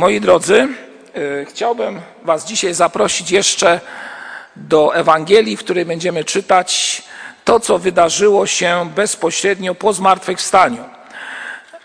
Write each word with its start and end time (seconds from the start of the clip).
Moi 0.00 0.20
drodzy, 0.20 0.68
y, 1.16 1.46
chciałbym 1.50 2.00
Was 2.22 2.46
dzisiaj 2.46 2.74
zaprosić 2.74 3.30
jeszcze 3.30 3.80
do 4.56 4.94
Ewangelii, 4.94 5.56
w 5.56 5.60
której 5.60 5.84
będziemy 5.84 6.24
czytać 6.24 7.02
to, 7.44 7.60
co 7.60 7.78
wydarzyło 7.78 8.46
się 8.46 8.90
bezpośrednio 8.94 9.74
po 9.74 9.92
zmartwychwstaniu. 9.92 10.84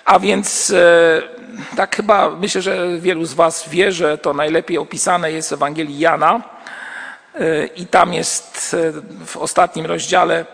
A 0.06 0.20
więc 0.20 0.70
y, 0.70 0.76
tak 1.76 1.96
chyba 1.96 2.30
myślę, 2.30 2.62
że 2.62 3.00
wielu 3.00 3.26
z 3.26 3.34
Was 3.34 3.70
wie, 3.70 3.92
że 3.92 4.18
to 4.18 4.34
najlepiej 4.34 4.78
opisane 4.78 5.32
jest 5.32 5.50
w 5.50 5.54
Ewangelii 5.54 6.00
Jana. 6.00 6.42
Y, 7.40 7.70
I 7.76 7.88
tam 7.88 8.14
jest 8.14 8.76
w 9.26 9.38
ostatnim 9.38 9.86
rozdziale, 9.86 10.46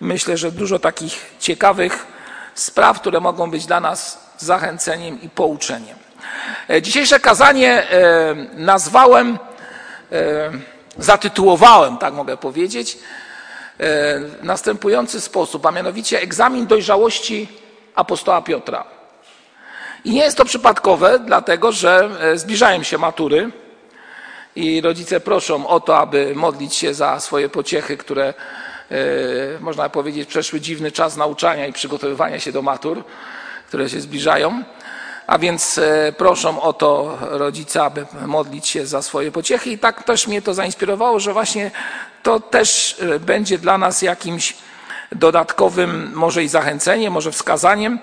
myślę, 0.00 0.36
że 0.36 0.52
dużo 0.52 0.78
takich 0.78 1.34
ciekawych 1.40 2.06
spraw, 2.54 3.00
które 3.00 3.20
mogą 3.20 3.50
być 3.50 3.66
dla 3.66 3.80
nas 3.80 4.30
zachęceniem 4.38 5.22
i 5.22 5.28
pouczeniem. 5.28 6.05
E, 6.70 6.82
dzisiejsze 6.82 7.20
kazanie 7.20 7.90
e, 7.90 8.34
nazwałem, 8.54 9.38
e, 10.12 10.50
zatytułowałem, 10.98 11.98
tak 11.98 12.14
mogę 12.14 12.36
powiedzieć, 12.36 12.98
w 13.78 14.38
następujący 14.42 15.20
sposób, 15.20 15.66
a 15.66 15.70
mianowicie 15.70 16.22
egzamin 16.22 16.66
dojrzałości 16.66 17.48
apostoła 17.94 18.42
Piotra. 18.42 18.84
I 20.04 20.10
nie 20.10 20.20
jest 20.20 20.36
to 20.36 20.44
przypadkowe, 20.44 21.18
dlatego 21.18 21.72
że 21.72 22.10
zbliżają 22.34 22.82
się 22.82 22.98
matury 22.98 23.50
i 24.56 24.80
rodzice 24.80 25.20
proszą 25.20 25.66
o 25.66 25.80
to, 25.80 25.98
aby 25.98 26.32
modlić 26.34 26.74
się 26.74 26.94
za 26.94 27.20
swoje 27.20 27.48
pociechy, 27.48 27.96
które 27.96 28.34
można 29.60 29.88
powiedzieć 29.88 30.28
przeszły 30.28 30.60
dziwny 30.60 30.92
czas 30.92 31.16
nauczania 31.16 31.66
i 31.66 31.72
przygotowywania 31.72 32.40
się 32.40 32.52
do 32.52 32.62
matur, 32.62 33.04
które 33.68 33.88
się 33.88 34.00
zbliżają. 34.00 34.62
A 35.26 35.38
więc 35.38 35.78
e, 35.78 36.12
proszę 36.16 36.60
o 36.60 36.72
to 36.72 37.18
rodzica, 37.20 37.84
aby 37.84 38.06
modlić 38.26 38.68
się 38.68 38.86
za 38.86 39.02
swoje 39.02 39.32
pociechy. 39.32 39.70
I 39.70 39.78
tak 39.78 40.02
też 40.02 40.26
mnie 40.26 40.42
to 40.42 40.54
zainspirowało, 40.54 41.20
że 41.20 41.32
właśnie 41.32 41.70
to 42.22 42.40
też 42.40 42.96
e, 43.00 43.20
będzie 43.20 43.58
dla 43.58 43.78
nas 43.78 44.02
jakimś 44.02 44.56
dodatkowym, 45.12 46.12
może 46.14 46.44
i 46.44 46.48
zachęceniem, 46.48 47.12
może 47.12 47.32
wskazaniem, 47.32 47.98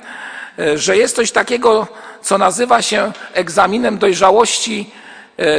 e, 0.59 0.77
że 0.77 0.97
jest 0.97 1.15
coś 1.15 1.31
takiego, 1.31 1.88
co 2.21 2.38
nazywa 2.38 2.81
się 2.81 3.11
egzaminem 3.33 3.97
dojrzałości, 3.97 4.91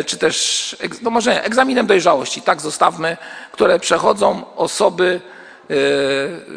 czy 0.07 0.19
też, 0.19 0.77
no 1.03 1.11
może 1.11 1.45
egzaminem 1.45 1.87
dojrzałości, 1.87 2.43
tak 2.43 2.61
zostawmy, 2.61 3.17
które 3.53 3.79
przechodzą 3.79 4.55
osoby 4.57 5.21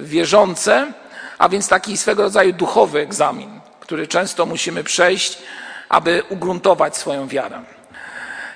wierzące, 0.02 0.94
a 1.38 1.50
więc 1.50 1.68
taki 1.68 1.98
swego 1.98 2.24
rodzaju 2.24 2.54
duchowy 2.54 3.00
egzamin 3.00 3.57
który 3.88 4.08
często 4.08 4.46
musimy 4.46 4.84
przejść, 4.84 5.38
aby 5.90 6.24
ugruntować 6.30 6.98
swoją 6.98 7.28
wiarę. 7.28 7.62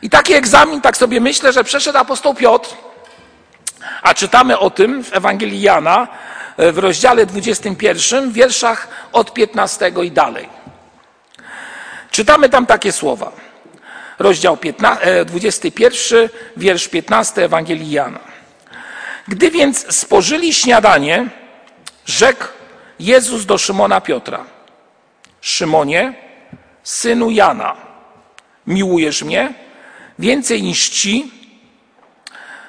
I 0.01 0.09
taki 0.09 0.33
egzamin, 0.33 0.81
tak 0.81 0.97
sobie 0.97 1.21
myślę, 1.21 1.53
że 1.53 1.63
przeszedł 1.63 1.97
apostoł 1.97 2.33
Piotr, 2.33 2.69
a 4.01 4.13
czytamy 4.13 4.59
o 4.59 4.69
tym 4.69 5.03
w 5.03 5.13
Ewangelii 5.13 5.61
Jana 5.61 6.07
w 6.57 6.77
rozdziale 6.77 7.25
21, 7.25 8.29
w 8.29 8.33
wierszach 8.33 8.87
od 9.11 9.33
15 9.33 9.91
i 10.03 10.11
dalej. 10.11 10.49
Czytamy 12.11 12.49
tam 12.49 12.65
takie 12.65 12.91
słowa. 12.91 13.31
Rozdział 14.19 14.57
15, 14.57 15.25
21, 15.25 16.29
wiersz 16.57 16.87
15 16.87 17.45
Ewangelii 17.45 17.91
Jana. 17.91 18.19
Gdy 19.27 19.51
więc 19.51 19.95
spożyli 19.95 20.53
śniadanie, 20.53 21.29
rzekł 22.05 22.45
Jezus 22.99 23.45
do 23.45 23.57
Szymona 23.57 24.01
Piotra– 24.01 24.45
Szymonie, 25.41 26.13
synu 26.83 27.31
Jana, 27.31 27.75
miłujesz 28.67 29.23
mnie 29.23 29.53
więcej 30.19 30.63
niż 30.63 30.89
ci? 30.89 31.31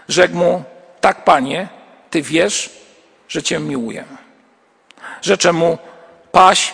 Rzekł 0.08 0.36
mu, 0.36 0.64
tak 1.00 1.24
panie, 1.24 1.68
ty 2.10 2.22
wiesz, 2.22 2.70
że 3.28 3.42
cię 3.42 3.58
miłuję. 3.58 4.04
Rzeczę 5.22 5.52
mu, 5.52 5.78
paś 6.32 6.72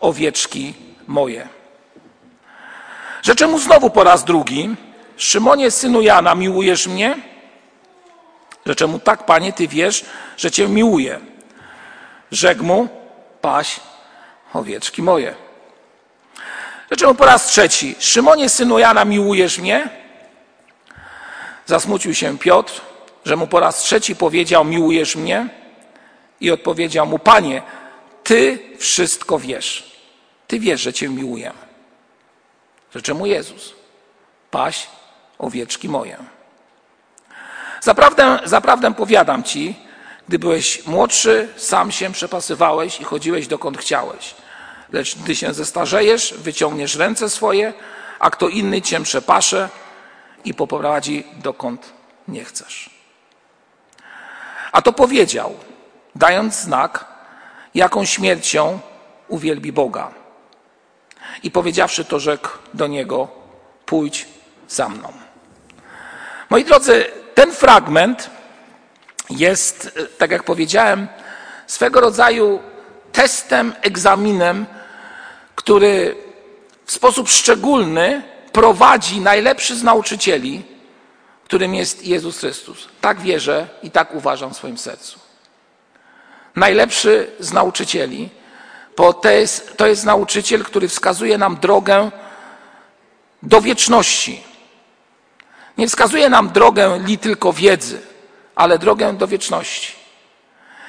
owieczki 0.00 0.74
moje. 1.06 1.48
Rzeczę 3.22 3.46
mu 3.46 3.58
znowu 3.58 3.90
po 3.90 4.04
raz 4.04 4.24
drugi, 4.24 4.76
Szymonie, 5.18 5.70
synu 5.70 6.00
Jana, 6.00 6.34
miłujesz 6.34 6.86
mnie? 6.86 7.16
Rzeczę 8.66 8.86
mu, 8.86 8.98
tak 8.98 9.26
panie, 9.26 9.52
ty 9.52 9.68
wiesz, 9.68 10.04
że 10.36 10.50
cię 10.50 10.68
miłuję. 10.68 11.20
Rzekł 12.30 12.64
mu, 12.64 12.88
paś 13.40 13.80
owieczki 14.54 15.02
moje. 15.02 15.34
Dlaczego 16.88 17.14
po 17.14 17.26
raz 17.26 17.46
trzeci? 17.46 17.96
Szymonie, 17.98 18.48
synu 18.48 18.78
Jana, 18.78 19.04
miłujesz 19.04 19.58
mnie? 19.58 19.88
Zasmucił 21.66 22.14
się 22.14 22.38
Piotr, 22.38 22.80
że 23.24 23.36
mu 23.36 23.46
po 23.46 23.60
raz 23.60 23.78
trzeci 23.78 24.16
powiedział, 24.16 24.64
miłujesz 24.64 25.16
mnie? 25.16 25.48
I 26.40 26.50
odpowiedział 26.50 27.06
mu, 27.06 27.18
panie, 27.18 27.62
ty 28.24 28.58
wszystko 28.78 29.38
wiesz. 29.38 29.98
Ty 30.46 30.58
wiesz, 30.60 30.80
że 30.80 30.92
cię 30.92 31.08
miłuję. 31.08 31.52
Rzecze 32.94 33.14
mu 33.14 33.26
Jezus, 33.26 33.74
paś 34.50 34.86
owieczki 35.38 35.88
moje. 35.88 36.16
Zaprawdę, 37.80 38.38
zaprawdę 38.44 38.94
powiadam 38.94 39.42
ci, 39.42 39.74
gdy 40.28 40.38
byłeś 40.38 40.86
młodszy, 40.86 41.48
sam 41.56 41.92
się 41.92 42.12
przepasywałeś 42.12 43.00
i 43.00 43.04
chodziłeś 43.04 43.46
dokąd 43.46 43.78
chciałeś. 43.78 44.34
Lecz 44.92 45.18
gdy 45.18 45.36
się 45.36 45.54
zestarzejesz, 45.54 46.34
wyciągniesz 46.38 46.96
ręce 46.96 47.30
swoje, 47.30 47.72
a 48.18 48.30
kto 48.30 48.48
inny 48.48 48.82
cię 48.82 49.02
przepasze 49.02 49.68
i 50.44 50.54
poprowadzi 50.54 51.24
dokąd 51.42 51.92
nie 52.28 52.44
chcesz. 52.44 52.90
A 54.72 54.82
to 54.82 54.92
powiedział, 54.92 55.54
dając 56.14 56.54
znak, 56.54 57.04
jaką 57.74 58.04
śmiercią 58.04 58.80
uwielbi 59.28 59.72
Boga. 59.72 60.10
I 61.42 61.50
powiedziawszy 61.50 62.04
to, 62.04 62.20
rzekł 62.20 62.48
do 62.74 62.86
niego: 62.86 63.28
Pójdź 63.86 64.26
za 64.68 64.88
mną. 64.88 65.12
Moi 66.50 66.64
drodzy, 66.64 67.04
ten 67.34 67.52
fragment 67.52 68.30
jest, 69.30 69.90
e, 69.96 70.06
tak 70.06 70.30
jak 70.30 70.42
powiedziałem, 70.44 71.08
swego 71.66 72.00
rodzaju 72.00 72.60
testem, 73.12 73.74
egzaminem, 73.82 74.66
który 75.54 76.16
w 76.84 76.92
sposób 76.92 77.28
szczególny 77.28 78.22
prowadzi 78.52 79.20
najlepszy 79.20 79.76
z 79.76 79.82
nauczycieli, 79.82 80.62
którym 81.44 81.74
jest 81.74 82.06
Jezus 82.06 82.38
Chrystus. 82.38 82.88
Tak 83.00 83.20
wierzę 83.20 83.68
i 83.82 83.90
tak 83.90 84.14
uważam 84.14 84.54
w 84.54 84.56
swoim 84.56 84.78
sercu. 84.78 85.18
Najlepszy 86.56 87.30
z 87.40 87.52
nauczycieli, 87.52 88.28
bo 88.96 89.12
to 89.12 89.30
jest, 89.30 89.76
to 89.76 89.86
jest 89.86 90.04
nauczyciel, 90.04 90.64
który 90.64 90.88
wskazuje 90.88 91.38
nam 91.38 91.56
drogę 91.56 92.10
do 93.42 93.60
wieczności. 93.60 94.42
Nie 95.78 95.88
wskazuje 95.88 96.28
nam 96.28 96.48
drogę 96.48 97.00
li 97.06 97.18
tylko 97.18 97.52
wiedzy 97.52 98.07
ale 98.58 98.78
drogę 98.78 99.12
do 99.12 99.26
wieczności. 99.26 99.92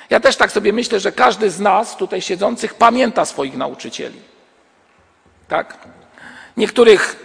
Ja 0.10 0.20
też 0.20 0.36
tak 0.36 0.52
sobie 0.52 0.74
myślę, 0.74 1.00
że 1.00 1.12
każdy 1.12 1.50
z 1.50 1.60
nas 1.60 1.98
tutaj 1.98 2.22
siedzących 2.22 2.74
pamięta 2.74 3.26
swoich 3.26 3.58
nauczycieli. 3.58 4.20
Tak? 5.48 5.78
Niektórych 6.58 7.16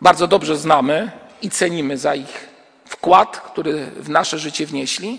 bardzo 0.00 0.26
dobrze 0.26 0.56
znamy 0.56 1.10
i 1.42 1.50
cenimy 1.50 1.98
za 1.98 2.14
ich 2.14 2.48
wkład, 2.84 3.40
który 3.40 3.86
w 3.86 4.08
nasze 4.08 4.38
życie 4.38 4.66
wnieśli, 4.66 5.18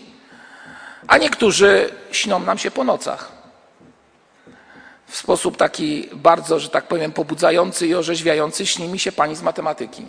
a 1.08 1.18
niektórzy 1.18 1.90
śnią 2.12 2.40
nam 2.40 2.58
się 2.58 2.72
po 2.72 2.84
nocach. 2.84 3.32
W 5.08 5.16
sposób 5.18 5.58
taki 5.58 6.10
bardzo, 6.14 6.60
że 6.60 6.70
tak 6.70 6.88
powiem, 6.88 7.12
pobudzający 7.12 7.88
i 7.88 7.96
orzeźwiający 7.96 8.66
śni 8.66 8.88
mi 8.88 9.00
się 9.00 9.12
pani 9.12 9.36
z 9.36 9.42
matematyki. 9.42 10.06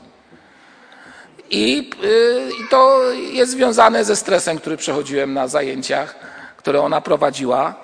I, 1.50 1.90
y, 2.04 2.50
I 2.64 2.68
to 2.70 3.12
jest 3.12 3.52
związane 3.52 4.04
ze 4.04 4.16
stresem, 4.16 4.58
który 4.58 4.76
przechodziłem 4.76 5.34
na 5.34 5.48
zajęciach, 5.48 6.14
które 6.56 6.82
ona 6.82 7.00
prowadziła. 7.00 7.74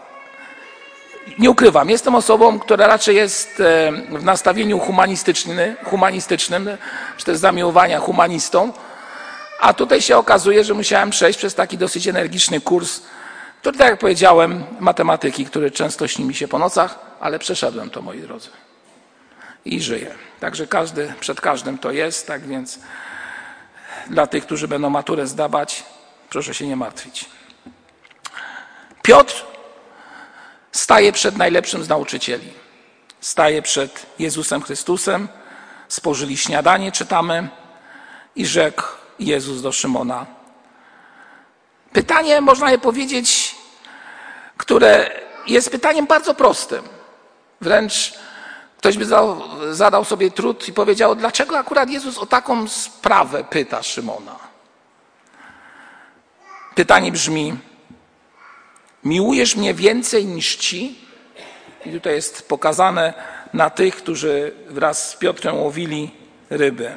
Nie 1.38 1.50
ukrywam, 1.50 1.90
jestem 1.90 2.14
osobą, 2.14 2.58
która 2.58 2.86
raczej 2.86 3.16
jest 3.16 3.60
e, 3.60 3.92
w 4.18 4.24
nastawieniu 4.24 4.78
humanistycznym, 5.84 6.68
czy 7.16 7.24
też 7.24 7.38
zamiłowania 7.38 7.98
humanistą, 7.98 8.72
a 9.60 9.74
tutaj 9.74 10.02
się 10.02 10.16
okazuje, 10.16 10.64
że 10.64 10.74
musiałem 10.74 11.10
przejść 11.10 11.38
przez 11.38 11.54
taki 11.54 11.78
dosyć 11.78 12.08
energiczny 12.08 12.60
kurs, 12.60 13.00
który, 13.60 13.78
tak 13.78 13.88
jak 13.88 13.98
powiedziałem, 13.98 14.64
matematyki, 14.80 15.46
który 15.46 15.70
często 15.70 16.08
śni 16.08 16.24
mi 16.24 16.34
się 16.34 16.48
po 16.48 16.58
nocach, 16.58 16.98
ale 17.20 17.38
przeszedłem 17.38 17.90
to, 17.90 18.02
moi 18.02 18.20
drodzy. 18.20 18.48
I 19.64 19.80
żyję. 19.80 20.14
Także 20.40 20.66
każdy, 20.66 21.12
przed 21.20 21.40
każdym 21.40 21.78
to 21.78 21.90
jest, 21.90 22.26
tak 22.26 22.46
więc 22.46 22.78
dla 24.10 24.26
tych, 24.26 24.46
którzy 24.46 24.68
będą 24.68 24.90
maturę 24.90 25.26
zdawać, 25.26 25.84
proszę 26.30 26.54
się 26.54 26.66
nie 26.66 26.76
martwić. 26.76 27.24
Piotr 29.02 29.44
staje 30.72 31.12
przed 31.12 31.36
najlepszym 31.36 31.84
z 31.84 31.88
nauczycieli. 31.88 32.52
Staje 33.20 33.62
przed 33.62 34.06
Jezusem 34.18 34.62
Chrystusem 34.62 35.28
spożyli 35.88 36.36
śniadanie, 36.36 36.92
czytamy, 36.92 37.48
i 38.36 38.46
rzekł 38.46 38.82
Jezus 39.18 39.62
do 39.62 39.72
Szymona. 39.72 40.26
Pytanie, 41.92 42.40
można 42.40 42.70
je 42.70 42.78
powiedzieć, 42.78 43.54
które 44.56 45.10
jest 45.46 45.70
pytaniem 45.70 46.06
bardzo 46.06 46.34
prostym. 46.34 46.84
Wręcz 47.60 48.14
ktoś 48.84 48.98
by 48.98 49.04
zadał, 49.04 49.40
zadał 49.70 50.04
sobie 50.04 50.30
trud 50.30 50.68
i 50.68 50.72
powiedział, 50.72 51.16
dlaczego 51.16 51.58
akurat 51.58 51.90
Jezus 51.90 52.18
o 52.18 52.26
taką 52.26 52.68
sprawę 52.68 53.44
pyta 53.44 53.82
Szymona. 53.82 54.36
Pytanie 56.74 57.12
brzmi: 57.12 57.56
Miłujesz 59.04 59.56
mnie 59.56 59.74
więcej 59.74 60.26
niż 60.26 60.56
ci? 60.56 60.98
I 61.86 61.92
tutaj 61.92 62.14
jest 62.14 62.48
pokazane 62.48 63.14
na 63.52 63.70
tych, 63.70 63.96
którzy 63.96 64.54
wraz 64.68 65.10
z 65.10 65.16
Piotrem 65.16 65.56
łowili 65.56 66.10
ryby. 66.50 66.96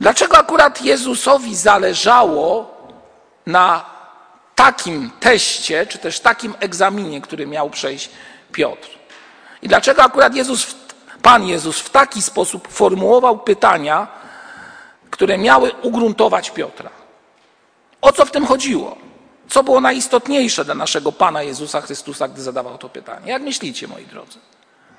Dlaczego 0.00 0.38
akurat 0.38 0.82
Jezusowi 0.82 1.56
zależało 1.56 2.76
na 3.46 3.84
takim 4.54 5.10
teście, 5.20 5.86
czy 5.86 5.98
też 5.98 6.20
takim 6.20 6.54
egzaminie, 6.60 7.20
który 7.20 7.46
miał 7.46 7.70
przejść 7.70 8.10
Piotr? 8.52 8.97
I 9.62 9.68
dlaczego 9.68 10.02
akurat 10.02 10.34
Jezus, 10.34 10.76
Pan 11.22 11.46
Jezus 11.46 11.80
w 11.80 11.90
taki 11.90 12.22
sposób 12.22 12.68
formułował 12.68 13.38
pytania, 13.38 14.06
które 15.10 15.38
miały 15.38 15.72
ugruntować 15.82 16.50
Piotra? 16.50 16.90
O 18.00 18.12
co 18.12 18.24
w 18.24 18.30
tym 18.30 18.46
chodziło? 18.46 18.96
Co 19.48 19.62
było 19.62 19.80
najistotniejsze 19.80 20.64
dla 20.64 20.74
naszego 20.74 21.12
Pana 21.12 21.42
Jezusa 21.42 21.80
Chrystusa, 21.80 22.28
gdy 22.28 22.42
zadawał 22.42 22.78
to 22.78 22.88
pytanie? 22.88 23.30
Jak 23.32 23.42
myślicie, 23.42 23.88
moi 23.88 24.06
drodzy? 24.06 24.38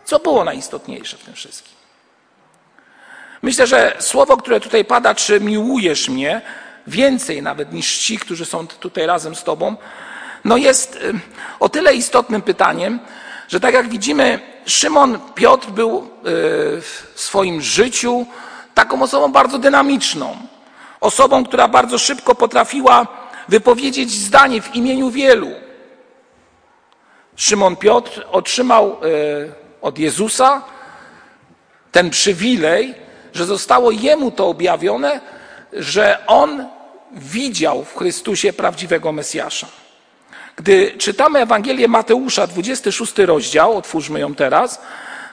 Co 0.05 0.19
było 0.19 0.43
najistotniejsze 0.43 1.17
w 1.17 1.23
tym 1.23 1.33
wszystkim? 1.33 1.73
Myślę, 3.41 3.67
że 3.67 3.95
słowo, 3.99 4.37
które 4.37 4.59
tutaj 4.59 4.85
pada, 4.85 5.15
czy 5.15 5.39
miłujesz 5.39 6.09
mnie, 6.09 6.41
więcej 6.87 7.41
nawet 7.41 7.73
niż 7.73 7.97
ci, 7.97 8.19
którzy 8.19 8.45
są 8.45 8.67
tutaj 8.67 9.05
razem 9.05 9.35
z 9.35 9.43
Tobą, 9.43 9.75
no 10.45 10.57
jest 10.57 10.95
y, 10.95 11.19
o 11.59 11.69
tyle 11.69 11.93
istotnym 11.93 12.41
pytaniem, 12.41 12.99
że 13.49 13.59
tak 13.59 13.73
jak 13.73 13.89
widzimy, 13.89 14.39
Szymon 14.65 15.19
Piotr 15.35 15.67
był 15.67 15.97
y, 15.99 16.05
w 16.81 17.11
swoim 17.15 17.61
życiu 17.61 18.25
taką 18.73 19.01
osobą 19.01 19.31
bardzo 19.31 19.59
dynamiczną, 19.59 20.37
osobą, 21.01 21.45
która 21.45 21.67
bardzo 21.67 21.97
szybko 21.97 22.35
potrafiła 22.35 23.07
wypowiedzieć 23.47 24.11
zdanie 24.11 24.61
w 24.61 24.75
imieniu 24.75 25.09
wielu. 25.09 25.49
Szymon 27.35 27.75
Piotr 27.75 28.25
otrzymał 28.31 28.97
y, 29.03 29.51
od 29.81 29.99
Jezusa 29.99 30.61
ten 31.91 32.09
przywilej, 32.09 32.95
że 33.33 33.45
zostało 33.45 33.91
jemu 33.91 34.31
to 34.31 34.47
objawione, 34.47 35.21
że 35.73 36.23
on 36.27 36.67
widział 37.11 37.83
w 37.83 37.95
Chrystusie 37.95 38.53
prawdziwego 38.53 39.11
Mesjasza. 39.11 39.67
Gdy 40.59 40.91
czytamy 40.97 41.39
Ewangelię 41.39 41.87
Mateusza, 41.87 42.47
26 42.47 43.17
rozdział, 43.17 43.77
otwórzmy 43.77 44.19
ją 44.19 44.35
teraz, 44.35 44.81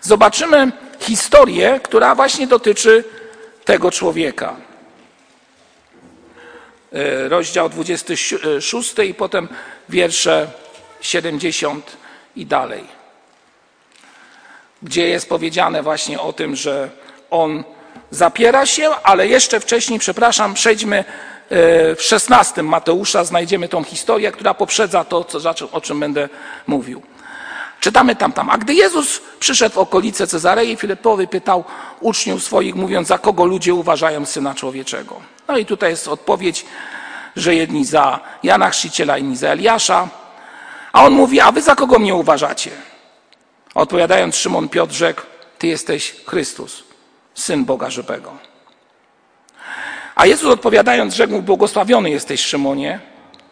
zobaczymy 0.02 0.72
historię, 1.00 1.80
która 1.82 2.14
właśnie 2.14 2.46
dotyczy 2.46 3.04
tego 3.64 3.90
człowieka. 3.90 4.56
E, 6.92 7.28
rozdział 7.28 7.68
26 7.68 8.94
i 9.08 9.14
potem 9.14 9.48
wiersze 9.88 10.46
70 11.00 11.96
i 12.36 12.46
dalej, 12.46 12.84
gdzie 14.82 15.08
jest 15.08 15.28
powiedziane 15.28 15.82
właśnie 15.82 16.20
o 16.20 16.32
tym, 16.32 16.56
że 16.56 16.90
on 17.30 17.64
zapiera 18.10 18.66
się, 18.66 18.90
ale 19.02 19.26
jeszcze 19.26 19.60
wcześniej, 19.60 19.98
przepraszam, 19.98 20.54
przejdźmy 20.54 21.04
w 21.50 22.02
16 22.02 22.62
Mateusza, 22.62 23.24
znajdziemy 23.24 23.68
tą 23.68 23.84
historię, 23.84 24.32
która 24.32 24.54
poprzedza 24.54 25.04
to, 25.04 25.24
co, 25.24 25.38
o 25.72 25.80
czym 25.80 26.00
będę 26.00 26.28
mówił. 26.66 27.02
Czytamy 27.80 28.16
tam, 28.16 28.32
tam. 28.32 28.50
A 28.50 28.58
gdy 28.58 28.74
Jezus 28.74 29.20
przyszedł 29.40 29.74
w 29.74 29.78
okolice 29.78 30.26
Cezarei 30.26 30.76
Filipowy, 30.76 31.26
pytał 31.26 31.64
uczniów 32.00 32.44
swoich, 32.44 32.74
mówiąc, 32.74 33.08
za 33.08 33.18
kogo 33.18 33.44
ludzie 33.44 33.74
uważają 33.74 34.26
Syna 34.26 34.54
Człowieczego. 34.54 35.20
No 35.48 35.58
i 35.58 35.66
tutaj 35.66 35.90
jest 35.90 36.08
odpowiedź, 36.08 36.66
że 37.36 37.54
jedni 37.54 37.84
za 37.84 38.20
Jana 38.42 38.70
Chrzciciela, 38.70 39.18
inni 39.18 39.36
za 39.36 39.48
Eliasza. 39.48 40.08
A 40.92 41.04
on 41.04 41.12
mówi, 41.12 41.40
a 41.40 41.52
wy 41.52 41.62
za 41.62 41.74
kogo 41.74 41.98
mnie 41.98 42.14
uważacie? 42.14 42.70
Odpowiadając 43.74 44.36
Szymon 44.36 44.68
Piotr 44.68 44.94
rzekł, 44.94 45.22
ty 45.58 45.66
jesteś 45.66 46.16
Chrystus, 46.26 46.84
Syn 47.34 47.64
Boga 47.64 47.90
żywego. 47.90 48.32
A 50.16 50.26
Jezus 50.26 50.52
odpowiadając 50.52 51.14
rzekł 51.14 51.42
błogosławiony 51.42 52.10
jesteś 52.10 52.40
Szymonie, 52.40 53.00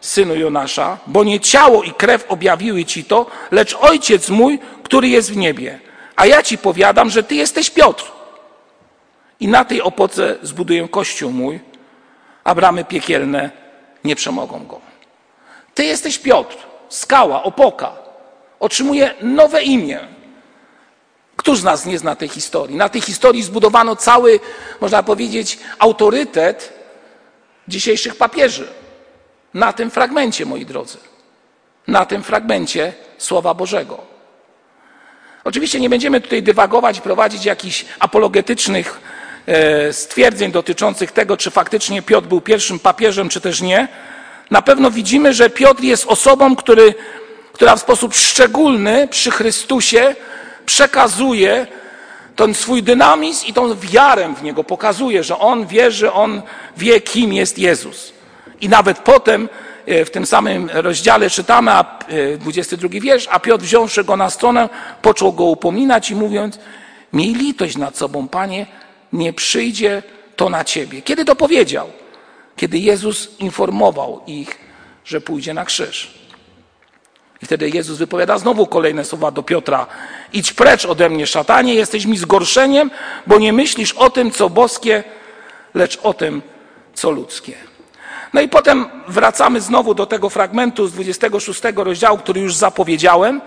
synu 0.01 0.35
Jonasza, 0.35 0.97
bo 1.07 1.23
nie 1.23 1.39
ciało 1.39 1.83
i 1.83 1.91
krew 1.91 2.25
objawiły 2.29 2.85
ci 2.85 3.03
to, 3.03 3.25
lecz 3.51 3.75
Ojciec 3.75 4.29
mój, 4.29 4.59
który 4.83 5.07
jest 5.07 5.31
w 5.31 5.37
niebie. 5.37 5.79
A 6.15 6.25
ja 6.25 6.43
ci 6.43 6.57
powiadam, 6.57 7.09
że 7.09 7.23
ty 7.23 7.35
jesteś 7.35 7.69
Piotr. 7.69 8.11
I 9.39 9.47
na 9.47 9.65
tej 9.65 9.81
opoce 9.81 10.37
zbuduję 10.41 10.87
kościół 10.87 11.31
mój, 11.31 11.59
a 12.43 12.55
bramy 12.55 12.85
piekielne 12.85 13.51
nie 14.03 14.15
przemogą 14.15 14.65
go. 14.67 14.81
Ty 15.73 15.85
jesteś 15.85 16.19
Piotr, 16.19 16.57
skała, 16.89 17.43
opoka. 17.43 17.91
Otrzymuje 18.59 19.13
nowe 19.21 19.63
imię. 19.63 20.14
Któż 21.35 21.59
z 21.59 21.63
nas 21.63 21.85
nie 21.85 21.99
zna 21.99 22.15
tej 22.15 22.29
historii? 22.29 22.75
Na 22.75 22.89
tej 22.89 23.01
historii 23.01 23.43
zbudowano 23.43 23.95
cały, 23.95 24.39
można 24.81 25.03
powiedzieć, 25.03 25.59
autorytet 25.79 26.73
dzisiejszych 27.67 28.15
papieży. 28.15 28.67
Na 29.53 29.73
tym 29.73 29.91
fragmencie, 29.91 30.45
moi 30.45 30.65
drodzy. 30.65 30.97
Na 31.87 32.05
tym 32.05 32.23
fragmencie 32.23 32.93
Słowa 33.17 33.53
Bożego. 33.53 34.15
Oczywiście 35.43 35.79
nie 35.79 35.89
będziemy 35.89 36.21
tutaj 36.21 36.43
dywagować, 36.43 37.01
prowadzić 37.01 37.45
jakichś 37.45 37.85
apologetycznych 37.99 38.99
e, 39.45 39.93
stwierdzeń 39.93 40.51
dotyczących 40.51 41.11
tego, 41.11 41.37
czy 41.37 41.51
faktycznie 41.51 42.01
Piotr 42.01 42.27
był 42.27 42.41
pierwszym 42.41 42.79
papieżem, 42.79 43.29
czy 43.29 43.41
też 43.41 43.61
nie. 43.61 43.87
Na 44.51 44.61
pewno 44.61 44.91
widzimy, 44.91 45.33
że 45.33 45.49
Piotr 45.49 45.83
jest 45.83 46.05
osobą, 46.07 46.55
który, 46.55 46.93
która 47.53 47.75
w 47.75 47.81
sposób 47.81 48.15
szczególny 48.15 49.07
przy 49.07 49.31
Chrystusie 49.31 50.15
przekazuje 50.65 51.67
ten 52.35 52.53
swój 52.53 52.83
dynamizm 52.83 53.47
i 53.47 53.53
tą 53.53 53.75
wiarę 53.75 54.33
w 54.37 54.43
niego, 54.43 54.63
pokazuje, 54.63 55.23
że 55.23 55.39
on 55.39 55.67
wierzy, 55.67 56.11
on 56.11 56.41
wie, 56.77 57.01
kim 57.01 57.33
jest 57.33 57.59
Jezus. 57.59 58.13
I 58.61 58.69
nawet 58.69 58.99
potem 58.99 59.49
e, 59.85 60.05
w 60.05 60.11
tym 60.11 60.25
samym 60.25 60.69
rozdziale 60.73 61.29
czytamy, 61.29 61.71
a 61.71 61.99
22 62.37 62.87
e, 62.87 62.99
wiersz, 62.99 63.27
a 63.31 63.39
Piotr 63.39 63.63
wziąwszy 63.63 64.03
go 64.03 64.17
na 64.17 64.29
stronę, 64.29 64.69
począł 65.01 65.33
go 65.33 65.43
upominać 65.43 66.11
i 66.11 66.15
mówiąc, 66.15 66.59
miej 67.13 67.33
litość 67.33 67.77
nad 67.77 67.97
sobą, 67.97 68.27
Panie, 68.27 68.65
nie 69.13 69.33
przyjdzie 69.33 70.03
to 70.35 70.49
na 70.49 70.63
Ciebie. 70.63 71.01
Kiedy 71.01 71.25
to 71.25 71.35
powiedział? 71.35 71.89
Kiedy 72.55 72.79
Jezus 72.79 73.39
informował 73.39 74.21
ich, 74.27 74.57
że 75.05 75.21
pójdzie 75.21 75.53
na 75.53 75.65
krzyż. 75.65 76.24
I 77.41 77.45
wtedy 77.45 77.69
Jezus 77.69 77.97
wypowiada 77.97 78.37
znowu 78.37 78.67
kolejne 78.67 79.05
słowa 79.05 79.31
do 79.31 79.43
Piotra. 79.43 79.87
Idź 80.33 80.53
precz 80.53 80.85
ode 80.85 81.09
mnie, 81.09 81.27
szatanie, 81.27 81.75
jesteś 81.75 82.05
mi 82.05 82.17
zgorszeniem, 82.17 82.91
bo 83.27 83.39
nie 83.39 83.53
myślisz 83.53 83.93
o 83.93 84.09
tym, 84.09 84.31
co 84.31 84.49
boskie, 84.49 85.03
lecz 85.73 85.99
o 86.03 86.13
tym, 86.13 86.41
co 86.93 87.11
ludzkie. 87.11 87.53
No 88.33 88.41
i 88.41 88.49
potem 88.49 88.85
wracamy 89.07 89.61
znowu 89.61 89.93
do 89.93 90.05
tego 90.05 90.29
fragmentu 90.29 90.87
z 90.87 90.93
26 90.93 91.61
rozdziału, 91.75 92.17
który 92.17 92.41
już 92.41 92.55
zapowiedziałem 92.55 93.41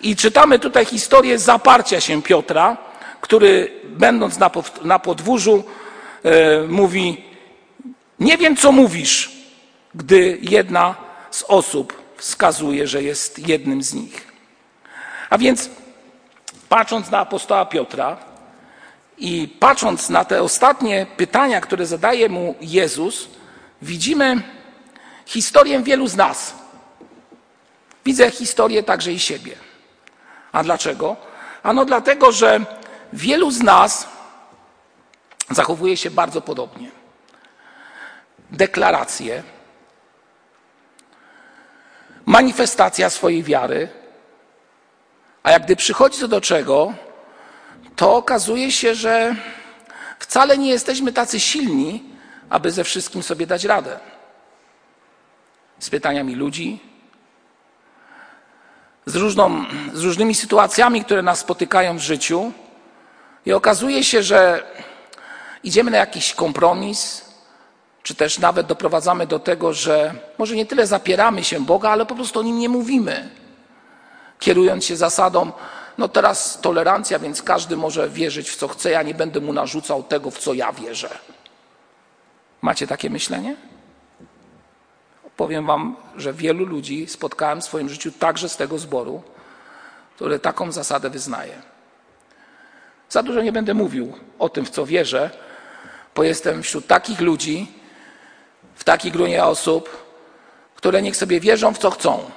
i 0.00 0.16
czytamy 0.16 0.58
tutaj 0.58 0.84
historię 0.84 1.38
zaparcia 1.38 2.00
się 2.00 2.22
Piotra, 2.22 2.76
który 3.20 3.72
będąc 3.84 4.38
na, 4.82 4.98
podwórzu 4.98 5.64
e, 6.24 6.62
mówi, 6.68 7.24
nie 8.20 8.38
wiem 8.38 8.56
co 8.56 8.72
mówisz, 8.72 9.32
gdy 9.94 10.38
jedna 10.42 10.94
z 11.30 11.42
osób 11.48 11.99
wskazuje, 12.20 12.86
że 12.86 13.02
jest 13.02 13.48
jednym 13.48 13.82
z 13.82 13.94
nich. 13.94 14.26
A 15.30 15.38
więc 15.38 15.70
patrząc 16.68 17.10
na 17.10 17.18
apostoła 17.18 17.66
Piotra 17.66 18.16
i 19.18 19.56
patrząc 19.60 20.08
na 20.08 20.24
te 20.24 20.42
ostatnie 20.42 21.06
pytania, 21.16 21.60
które 21.60 21.86
zadaje 21.86 22.28
mu 22.28 22.54
Jezus, 22.60 23.28
widzimy 23.82 24.42
historię 25.26 25.82
wielu 25.82 26.06
z 26.06 26.16
nas. 26.16 26.54
Widzę 28.04 28.30
historię 28.30 28.82
także 28.82 29.12
i 29.12 29.18
siebie. 29.18 29.56
A 30.52 30.62
dlaczego? 30.62 31.16
Ano 31.62 31.84
dlatego, 31.84 32.32
że 32.32 32.60
wielu 33.12 33.50
z 33.50 33.62
nas 33.62 34.08
zachowuje 35.50 35.96
się 35.96 36.10
bardzo 36.10 36.40
podobnie. 36.40 36.90
Deklaracje, 38.50 39.42
manifestacja 42.26 43.10
swojej 43.10 43.42
wiary, 43.42 43.88
a 45.42 45.50
jak 45.50 45.62
gdy 45.64 45.76
przychodzi 45.76 46.20
to 46.20 46.28
do 46.28 46.40
czego, 46.40 46.94
to 47.96 48.14
okazuje 48.16 48.72
się, 48.72 48.94
że 48.94 49.36
wcale 50.18 50.58
nie 50.58 50.70
jesteśmy 50.70 51.12
tacy 51.12 51.40
silni, 51.40 52.04
aby 52.50 52.70
ze 52.70 52.84
wszystkim 52.84 53.22
sobie 53.22 53.46
dać 53.46 53.64
radę. 53.64 54.00
Z 55.78 55.90
pytaniami 55.90 56.34
ludzi, 56.34 56.80
z, 59.06 59.16
różną, 59.16 59.64
z 59.94 60.04
różnymi 60.04 60.34
sytuacjami, 60.34 61.04
które 61.04 61.22
nas 61.22 61.38
spotykają 61.38 61.96
w 61.96 62.00
życiu, 62.00 62.52
i 63.46 63.52
okazuje 63.52 64.04
się, 64.04 64.22
że 64.22 64.62
idziemy 65.62 65.90
na 65.90 65.98
jakiś 65.98 66.34
kompromis, 66.34 67.29
czy 68.02 68.14
też 68.14 68.38
nawet 68.38 68.66
doprowadzamy 68.66 69.26
do 69.26 69.38
tego, 69.38 69.72
że 69.72 70.14
może 70.38 70.56
nie 70.56 70.66
tyle 70.66 70.86
zapieramy 70.86 71.44
się 71.44 71.60
Boga, 71.60 71.90
ale 71.90 72.06
po 72.06 72.14
prostu 72.14 72.40
o 72.40 72.42
nim 72.42 72.58
nie 72.58 72.68
mówimy, 72.68 73.30
kierując 74.38 74.84
się 74.84 74.96
zasadą, 74.96 75.52
no 75.98 76.08
teraz 76.08 76.60
tolerancja, 76.60 77.18
więc 77.18 77.42
każdy 77.42 77.76
może 77.76 78.08
wierzyć 78.08 78.50
w 78.50 78.56
co 78.56 78.68
chce, 78.68 78.90
ja 78.90 79.02
nie 79.02 79.14
będę 79.14 79.40
mu 79.40 79.52
narzucał 79.52 80.02
tego, 80.02 80.30
w 80.30 80.38
co 80.38 80.54
ja 80.54 80.72
wierzę. 80.72 81.18
Macie 82.62 82.86
takie 82.86 83.10
myślenie? 83.10 83.56
Powiem 85.36 85.66
wam, 85.66 85.96
że 86.16 86.32
wielu 86.32 86.64
ludzi 86.64 87.06
spotkałem 87.08 87.60
w 87.60 87.64
swoim 87.64 87.88
życiu 87.88 88.12
także 88.12 88.48
z 88.48 88.56
tego 88.56 88.78
zboru, 88.78 89.22
który 90.14 90.38
taką 90.38 90.72
zasadę 90.72 91.10
wyznaje. 91.10 91.62
Za 93.08 93.22
dużo 93.22 93.42
nie 93.42 93.52
będę 93.52 93.74
mówił 93.74 94.12
o 94.38 94.48
tym, 94.48 94.64
w 94.64 94.70
co 94.70 94.86
wierzę, 94.86 95.30
bo 96.14 96.22
jestem 96.22 96.62
wśród 96.62 96.86
takich 96.86 97.20
ludzi, 97.20 97.79
w 98.80 98.84
takiej 98.84 99.12
gronie 99.12 99.44
osób, 99.44 100.06
które 100.74 101.02
niech 101.02 101.16
sobie 101.16 101.40
wierzą 101.40 101.74
w 101.74 101.78
co 101.78 101.90
chcą. 101.90 102.30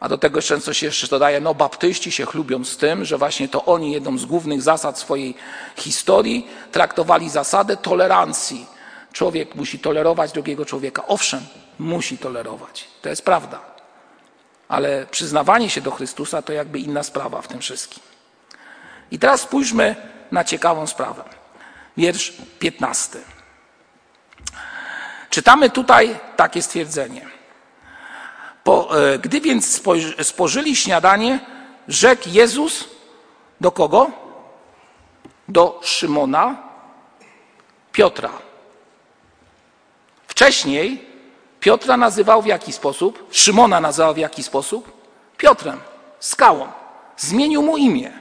A 0.00 0.08
do 0.08 0.18
tego 0.18 0.42
często 0.42 0.74
się 0.74 0.86
jeszcze 0.86 1.08
dodaje, 1.08 1.40
no 1.40 1.54
baptyści 1.54 2.12
się 2.12 2.26
chlubią 2.26 2.64
z 2.64 2.76
tym, 2.76 3.04
że 3.04 3.18
właśnie 3.18 3.48
to 3.48 3.64
oni 3.64 3.92
jedną 3.92 4.18
z 4.18 4.24
głównych 4.24 4.62
zasad 4.62 4.98
swojej 4.98 5.34
historii 5.76 6.46
traktowali 6.72 7.30
zasadę 7.30 7.76
tolerancji. 7.76 8.66
Człowiek 9.12 9.54
musi 9.54 9.78
tolerować 9.78 10.32
drugiego 10.32 10.64
człowieka. 10.64 11.06
Owszem, 11.06 11.46
musi 11.78 12.18
tolerować. 12.18 12.88
To 13.02 13.08
jest 13.08 13.24
prawda. 13.24 13.60
Ale 14.68 15.06
przyznawanie 15.10 15.70
się 15.70 15.80
do 15.80 15.90
Chrystusa 15.90 16.42
to 16.42 16.52
jakby 16.52 16.78
inna 16.78 17.02
sprawa 17.02 17.42
w 17.42 17.48
tym 17.48 17.60
wszystkim. 17.60 18.02
I 19.10 19.18
teraz 19.18 19.40
spójrzmy 19.40 19.96
na 20.32 20.44
ciekawą 20.44 20.86
sprawę. 20.86 21.24
Wiersz 21.96 22.32
15. 22.58 23.18
Czytamy 25.32 25.70
tutaj 25.70 26.18
takie 26.36 26.62
stwierdzenie. 26.62 27.26
Po, 28.64 28.98
e, 28.98 29.18
gdy 29.18 29.40
więc 29.40 29.82
spożyli 30.22 30.76
śniadanie, 30.76 31.40
rzekł 31.88 32.22
Jezus 32.26 32.84
do 33.60 33.70
kogo? 33.70 34.10
Do 35.48 35.80
Szymona 35.82 36.56
Piotra. 37.92 38.30
Wcześniej 40.26 41.06
Piotra 41.60 41.96
nazywał 41.96 42.42
w 42.42 42.46
jaki 42.46 42.72
sposób? 42.72 43.28
Szymona 43.30 43.80
nazywał 43.80 44.14
w 44.14 44.18
jaki 44.18 44.42
sposób? 44.42 44.92
Piotrem, 45.36 45.80
skałą. 46.20 46.68
Zmienił 47.16 47.62
mu 47.62 47.76
imię. 47.76 48.12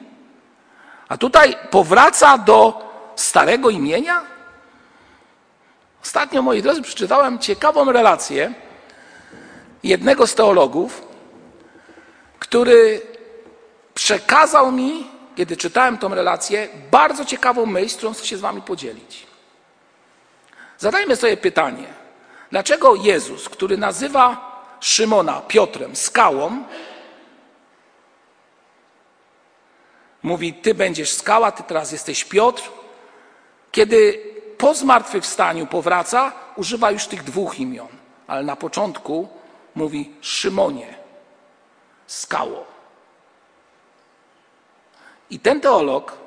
A 1.10 1.18
tutaj 1.18 1.56
powraca 1.72 2.38
do 2.38 2.90
starego 3.16 3.70
imienia? 3.70 4.22
Ostatnio, 6.04 6.42
moi 6.42 6.62
drodzy, 6.62 6.82
przeczytałem 6.82 7.40
ciekawą 7.40 7.92
relację 7.92 8.54
jednego 9.84 10.28
z 10.28 10.36
teologów, 10.36 11.02
który 12.40 13.02
przekazał 13.94 14.72
mi, 14.72 15.08
kiedy 15.36 15.58
czytałem 15.58 15.98
tą 15.98 16.16
relację, 16.16 16.70
bardzo 16.92 17.26
ciekawą 17.26 17.66
myśl, 17.66 17.98
którą 17.98 18.14
chcę 18.14 18.28
się 18.28 18.38
z 18.38 18.42
Wami 18.42 18.62
podzielić. 18.62 19.28
Zadajmy 20.78 21.16
sobie 21.16 21.38
pytanie, 21.38 21.88
dlaczego 22.52 22.96
Jezus, 22.96 23.50
który 23.50 23.78
nazywa 23.78 24.52
Szymona 24.80 25.42
Piotrem 25.42 25.96
skałą, 25.96 26.64
mówi: 30.24 30.54
Ty 30.54 30.74
będziesz 30.74 31.12
skała, 31.12 31.52
ty 31.52 31.64
teraz 31.64 31.92
jesteś 31.92 32.24
Piotr, 32.24 32.64
kiedy 33.72 34.31
po 34.62 34.74
zmartwychwstaniu 34.74 35.68
powraca, 35.68 36.32
używa 36.56 36.92
już 36.92 37.08
tych 37.08 37.24
dwóch 37.24 37.60
imion, 37.60 37.88
ale 38.28 38.44
na 38.44 38.56
początku 38.56 39.28
mówi 39.76 40.12
Szymonie, 40.22 40.96
skało. 42.08 42.66
I 45.30 45.40
ten 45.40 45.62
teolog 45.62 46.18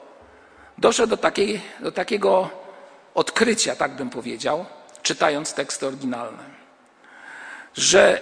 doszedł 0.79 1.11
do, 1.11 1.17
takiej, 1.17 1.61
do 1.81 1.93
takiego 1.93 2.51
odkrycia, 3.15 3.77
tak 3.77 3.93
bym 3.93 4.11
powiedział, 4.11 4.65
czytając 5.03 5.55
teksty 5.55 5.87
oryginalne, 5.87 6.45
że 7.75 8.21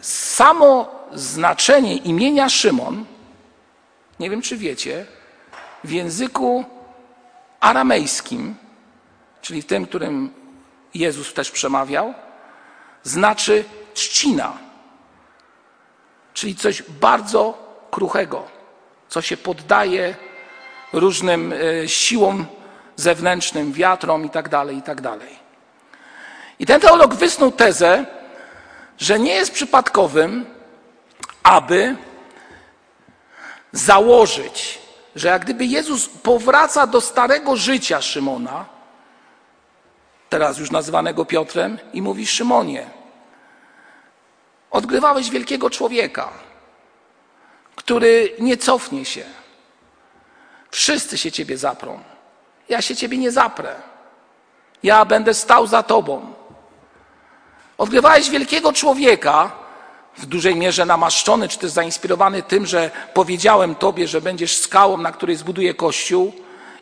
samo 0.00 0.90
znaczenie 1.12 1.96
imienia 1.96 2.48
Szymon, 2.48 3.04
nie 4.20 4.30
wiem 4.30 4.42
czy 4.42 4.56
wiecie, 4.56 5.06
w 5.84 5.90
języku 5.90 6.64
aramejskim 7.60 8.63
czyli 9.44 9.62
w 9.62 9.66
tym, 9.66 9.86
którym 9.86 10.32
Jezus 10.94 11.34
też 11.34 11.50
przemawiał, 11.50 12.14
znaczy 13.02 13.64
trzcina, 13.94 14.52
czyli 16.34 16.56
coś 16.56 16.82
bardzo 16.82 17.58
kruchego, 17.90 18.46
co 19.08 19.22
się 19.22 19.36
poddaje 19.36 20.14
różnym 20.92 21.52
e, 21.52 21.88
siłom 21.88 22.46
zewnętrznym, 22.96 23.72
wiatrom 23.72 24.22
itd., 24.22 24.48
tak 24.48 24.70
itd. 24.70 25.02
Tak 25.02 25.20
I 26.58 26.66
ten 26.66 26.80
teolog 26.80 27.14
wysnuł 27.14 27.52
tezę, 27.52 28.06
że 28.98 29.18
nie 29.18 29.34
jest 29.34 29.52
przypadkowym, 29.52 30.46
aby 31.42 31.96
założyć, 33.72 34.78
że 35.16 35.28
jak 35.28 35.44
gdyby 35.44 35.64
Jezus 35.64 36.08
powraca 36.08 36.86
do 36.86 37.00
starego 37.00 37.56
życia 37.56 38.02
Szymona, 38.02 38.73
teraz 40.34 40.58
już 40.58 40.70
nazywanego 40.70 41.24
Piotrem, 41.24 41.78
i 41.92 42.02
mówi: 42.02 42.26
Szymonie, 42.26 42.86
odgrywałeś 44.70 45.30
wielkiego 45.30 45.70
człowieka, 45.70 46.28
który 47.76 48.36
nie 48.38 48.56
cofnie 48.56 49.04
się. 49.04 49.24
Wszyscy 50.70 51.18
się 51.18 51.32
ciebie 51.32 51.58
zaprą. 51.58 52.00
Ja 52.68 52.82
się 52.82 52.96
ciebie 52.96 53.18
nie 53.18 53.30
zaprę. 53.30 53.74
Ja 54.82 55.04
będę 55.04 55.34
stał 55.34 55.66
za 55.66 55.82
tobą. 55.82 56.32
Odgrywałeś 57.78 58.30
wielkiego 58.30 58.72
człowieka, 58.72 59.52
w 60.16 60.26
dużej 60.26 60.56
mierze 60.56 60.86
namaszczony, 60.86 61.48
czy 61.48 61.58
też 61.58 61.70
zainspirowany 61.70 62.42
tym, 62.42 62.66
że 62.66 62.90
powiedziałem 63.14 63.74
tobie, 63.74 64.08
że 64.08 64.20
będziesz 64.20 64.56
skałą, 64.56 64.96
na 64.96 65.12
której 65.12 65.36
zbuduję 65.36 65.74
kościół. 65.74 66.32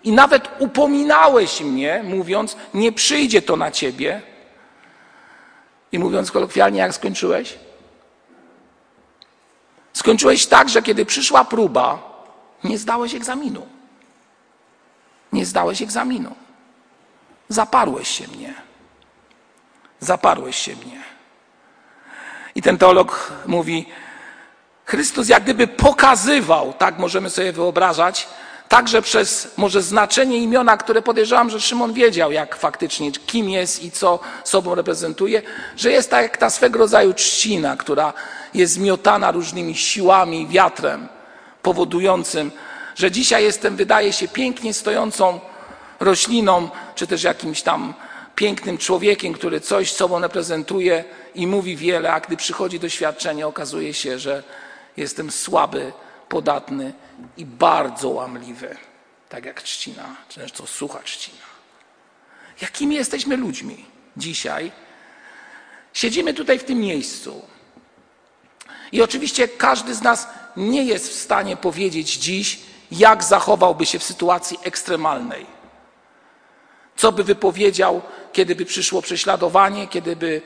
I 0.05 0.13
nawet 0.13 0.49
upominałeś 0.59 1.61
mnie, 1.61 2.03
mówiąc, 2.05 2.57
nie 2.75 2.93
przyjdzie 2.93 3.43
to 3.43 3.57
na 3.57 3.71
ciebie. 3.71 4.23
I 5.93 5.99
mówiąc 5.99 6.31
kolokwialnie, 6.31 6.79
jak 6.79 6.95
skończyłeś? 6.95 7.59
Skończyłeś 9.93 10.47
tak, 10.47 10.69
że 10.69 10.83
kiedy 10.83 11.07
przyszła 11.07 11.45
próba, 11.45 11.99
nie 12.65 12.79
zdałeś 12.79 13.15
egzaminu. 13.15 13.67
Nie 15.33 15.47
zdałeś 15.47 15.83
egzaminu. 15.83 16.35
Zaparłeś 17.49 18.09
się 18.09 18.29
mnie. 18.29 18.55
Zaparłeś 20.01 20.57
się 20.57 20.77
mnie. 20.77 21.03
I 22.55 22.63
ten 22.63 22.79
teolog 22.79 23.33
mówi, 23.47 23.87
Chrystus 24.85 25.29
jak 25.29 25.43
gdyby 25.43 25.67
pokazywał, 25.67 26.73
tak 26.73 26.99
możemy 26.99 27.31
sobie 27.31 27.53
wyobrażać, 27.53 28.29
Także 28.73 29.03
przez 29.03 29.49
może 29.57 29.83
znaczenie 29.83 30.39
imiona, 30.39 30.77
które 30.77 31.03
podejrzewam, 31.03 31.51
że 31.51 31.61
Szymon 31.61 31.93
wiedział, 31.93 32.33
jak 32.33 32.57
faktycznie, 32.57 33.13
kim 33.13 33.51
jest 33.51 33.83
i 33.83 33.91
co 33.91 34.19
sobą 34.45 34.75
reprezentuje, 34.75 35.43
że 35.77 35.91
jest 35.91 36.11
tak 36.11 36.23
jak 36.23 36.37
ta 36.37 36.51
swego 36.51 36.79
rodzaju 36.79 37.15
trzcina, 37.15 37.77
która 37.77 38.13
jest 38.55 38.73
zmiotana 38.73 39.31
różnymi 39.31 39.75
siłami, 39.75 40.47
wiatrem, 40.47 41.09
powodującym, 41.63 42.51
że 42.97 43.11
dzisiaj 43.11 43.45
jestem, 43.45 43.77
wydaje 43.77 44.13
się, 44.13 44.29
pięknie 44.29 44.75
stojącą 44.75 45.41
rośliną, 46.01 46.69
czy 46.95 47.07
też 47.07 47.23
jakimś 47.23 47.63
tam 47.63 47.95
pięknym 48.35 48.79
człowiekiem, 48.79 49.33
który 49.33 49.61
coś 49.61 49.93
sobą 49.93 50.21
reprezentuje 50.21 51.05
i 51.35 51.47
mówi 51.47 51.77
wiele, 51.77 52.13
a 52.13 52.21
gdy 52.21 52.37
przychodzi 52.37 52.81
doświadczenie, 52.81 53.47
okazuje 53.47 53.95
się, 53.95 54.19
że 54.19 54.43
jestem 54.97 55.31
słaby, 55.31 55.93
podatny 56.29 56.93
i 57.37 57.47
bardzo 57.47 58.09
łamliwy, 58.09 58.77
tak 59.29 59.45
jak 59.45 59.63
trzcina, 59.63 60.17
czy 60.29 60.41
też 60.41 60.53
to 60.53 60.67
sucha 60.67 60.99
trzcina. 60.99 61.53
Jakimi 62.61 62.95
jesteśmy 62.95 63.37
ludźmi 63.37 63.85
dzisiaj? 64.17 64.73
Siedzimy 65.93 66.35
tutaj 66.35 66.59
w 66.59 66.65
tym 66.65 66.79
miejscu. 66.79 67.43
I 68.93 69.03
oczywiście 69.03 69.49
każdy 69.49 69.95
z 69.95 70.03
nas 70.03 70.29
nie 70.57 70.85
jest 70.85 71.09
w 71.09 71.15
stanie 71.15 71.57
powiedzieć 71.57 72.17
dziś, 72.17 72.61
jak 72.91 73.25
zachowałby 73.25 73.87
się 73.87 73.99
w 73.99 74.05
sytuacji 74.05 74.59
ekstremalnej. 74.63 75.47
Co 76.97 77.13
by 77.13 77.25
wypowiedział, 77.25 78.03
kiedy 78.33 78.55
by 78.55 78.65
przyszło 78.65 79.03
prześladowanie, 79.03 79.89
kiedy 79.89 80.17
by 80.17 80.43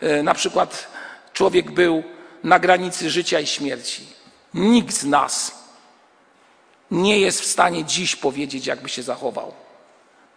e, 0.00 0.22
na 0.22 0.34
przykład 0.34 0.88
człowiek 1.32 1.70
był 1.70 2.02
na 2.44 2.58
granicy 2.58 3.10
życia 3.10 3.40
i 3.40 3.46
śmierci. 3.46 4.06
Nikt 4.54 4.94
z 4.94 5.04
nas 5.04 5.59
nie 6.90 7.18
jest 7.18 7.40
w 7.40 7.46
stanie 7.46 7.84
dziś 7.84 8.16
powiedzieć, 8.16 8.66
jakby 8.66 8.88
się 8.88 9.02
zachował. 9.02 9.54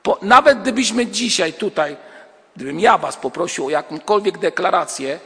Po, 0.03 0.17
nawet 0.21 0.61
gdybyśmy 0.61 1.07
dzisiaj 1.07 1.53
tutaj, 1.53 1.97
gdybym 2.55 2.79
ja 2.79 2.97
Was 2.97 3.17
poprosił 3.17 3.65
o 3.65 3.69
jakąkolwiek 3.69 4.37
deklarację, 4.37 5.19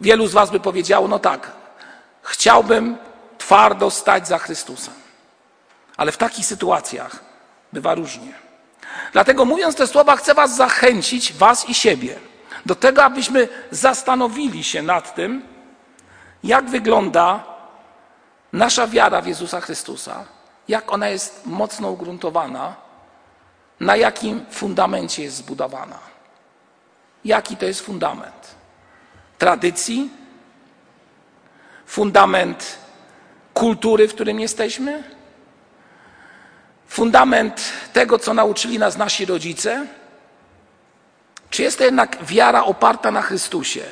wielu 0.00 0.26
z 0.26 0.32
Was 0.32 0.50
by 0.50 0.60
powiedziało: 0.60 1.08
No 1.08 1.18
tak, 1.18 1.52
chciałbym 2.22 2.96
twardo 3.38 3.90
stać 3.90 4.28
za 4.28 4.38
Chrystusem. 4.38 4.94
Ale 5.96 6.12
w 6.12 6.16
takich 6.16 6.46
sytuacjach 6.46 7.24
bywa 7.72 7.94
różnie. 7.94 8.32
Dlatego 9.12 9.44
mówiąc 9.44 9.76
te 9.76 9.86
słowa, 9.86 10.16
chcę 10.16 10.34
Was 10.34 10.56
zachęcić, 10.56 11.32
Was 11.32 11.68
i 11.68 11.74
siebie, 11.74 12.18
do 12.66 12.74
tego, 12.74 13.04
abyśmy 13.04 13.48
zastanowili 13.70 14.64
się 14.64 14.82
nad 14.82 15.14
tym, 15.14 15.42
jak 16.44 16.70
wygląda 16.70 17.53
nasza 18.54 18.86
wiara 18.86 19.20
w 19.20 19.26
Jezusa 19.26 19.60
Chrystusa, 19.60 20.24
jak 20.68 20.92
ona 20.92 21.08
jest 21.08 21.46
mocno 21.46 21.90
ugruntowana, 21.90 22.74
na 23.80 23.96
jakim 23.96 24.46
fundamencie 24.50 25.22
jest 25.22 25.36
zbudowana. 25.36 25.98
Jaki 27.24 27.56
to 27.56 27.66
jest 27.66 27.80
fundament? 27.80 28.54
Tradycji? 29.38 30.10
Fundament 31.86 32.78
kultury, 33.54 34.08
w 34.08 34.14
którym 34.14 34.40
jesteśmy? 34.40 35.02
Fundament 36.86 37.72
tego, 37.92 38.18
co 38.18 38.34
nauczyli 38.34 38.78
nas 38.78 38.96
nasi 38.96 39.26
rodzice? 39.26 39.86
Czy 41.50 41.62
jest 41.62 41.78
to 41.78 41.84
jednak 41.84 42.24
wiara 42.24 42.64
oparta 42.64 43.10
na 43.10 43.22
Chrystusie, 43.22 43.84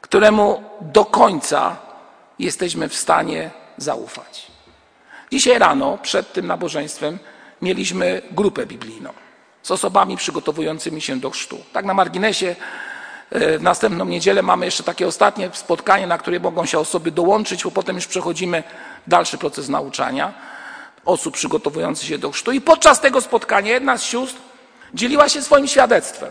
któremu 0.00 0.62
do 0.80 1.04
końca 1.04 1.85
jesteśmy 2.38 2.88
w 2.88 2.96
stanie 2.96 3.50
zaufać? 3.76 4.46
Dzisiaj 5.30 5.58
rano, 5.58 5.98
przed 6.02 6.32
tym 6.32 6.46
nabożeństwem, 6.46 7.18
mieliśmy 7.62 8.22
grupę 8.30 8.66
biblijną 8.66 9.12
z 9.62 9.70
osobami 9.70 10.16
przygotowującymi 10.16 11.00
się 11.00 11.20
do 11.20 11.30
chrztu. 11.30 11.58
Tak 11.72 11.84
na 11.84 11.94
marginesie, 11.94 12.56
e, 13.30 13.58
w 13.58 13.62
następną 13.62 14.04
niedzielę 14.04 14.42
mamy 14.42 14.64
jeszcze 14.64 14.82
takie 14.82 15.06
ostatnie 15.06 15.50
spotkanie, 15.52 16.06
na 16.06 16.18
które 16.18 16.40
mogą 16.40 16.66
się 16.66 16.78
osoby 16.78 17.10
dołączyć, 17.10 17.64
bo 17.64 17.70
potem 17.70 17.96
już 17.96 18.06
przechodzimy 18.06 18.62
dalszy 19.06 19.38
proces 19.38 19.68
nauczania 19.68 20.34
osób 21.04 21.34
przygotowujących 21.34 22.08
się 22.08 22.18
do 22.18 22.30
chrztu. 22.30 22.52
I 22.52 22.60
podczas 22.60 23.00
tego 23.00 23.20
spotkania 23.20 23.72
jedna 23.72 23.98
z 23.98 24.02
sióstr 24.02 24.40
dzieliła 24.94 25.28
się 25.28 25.42
swoim 25.42 25.66
świadectwem. 25.66 26.30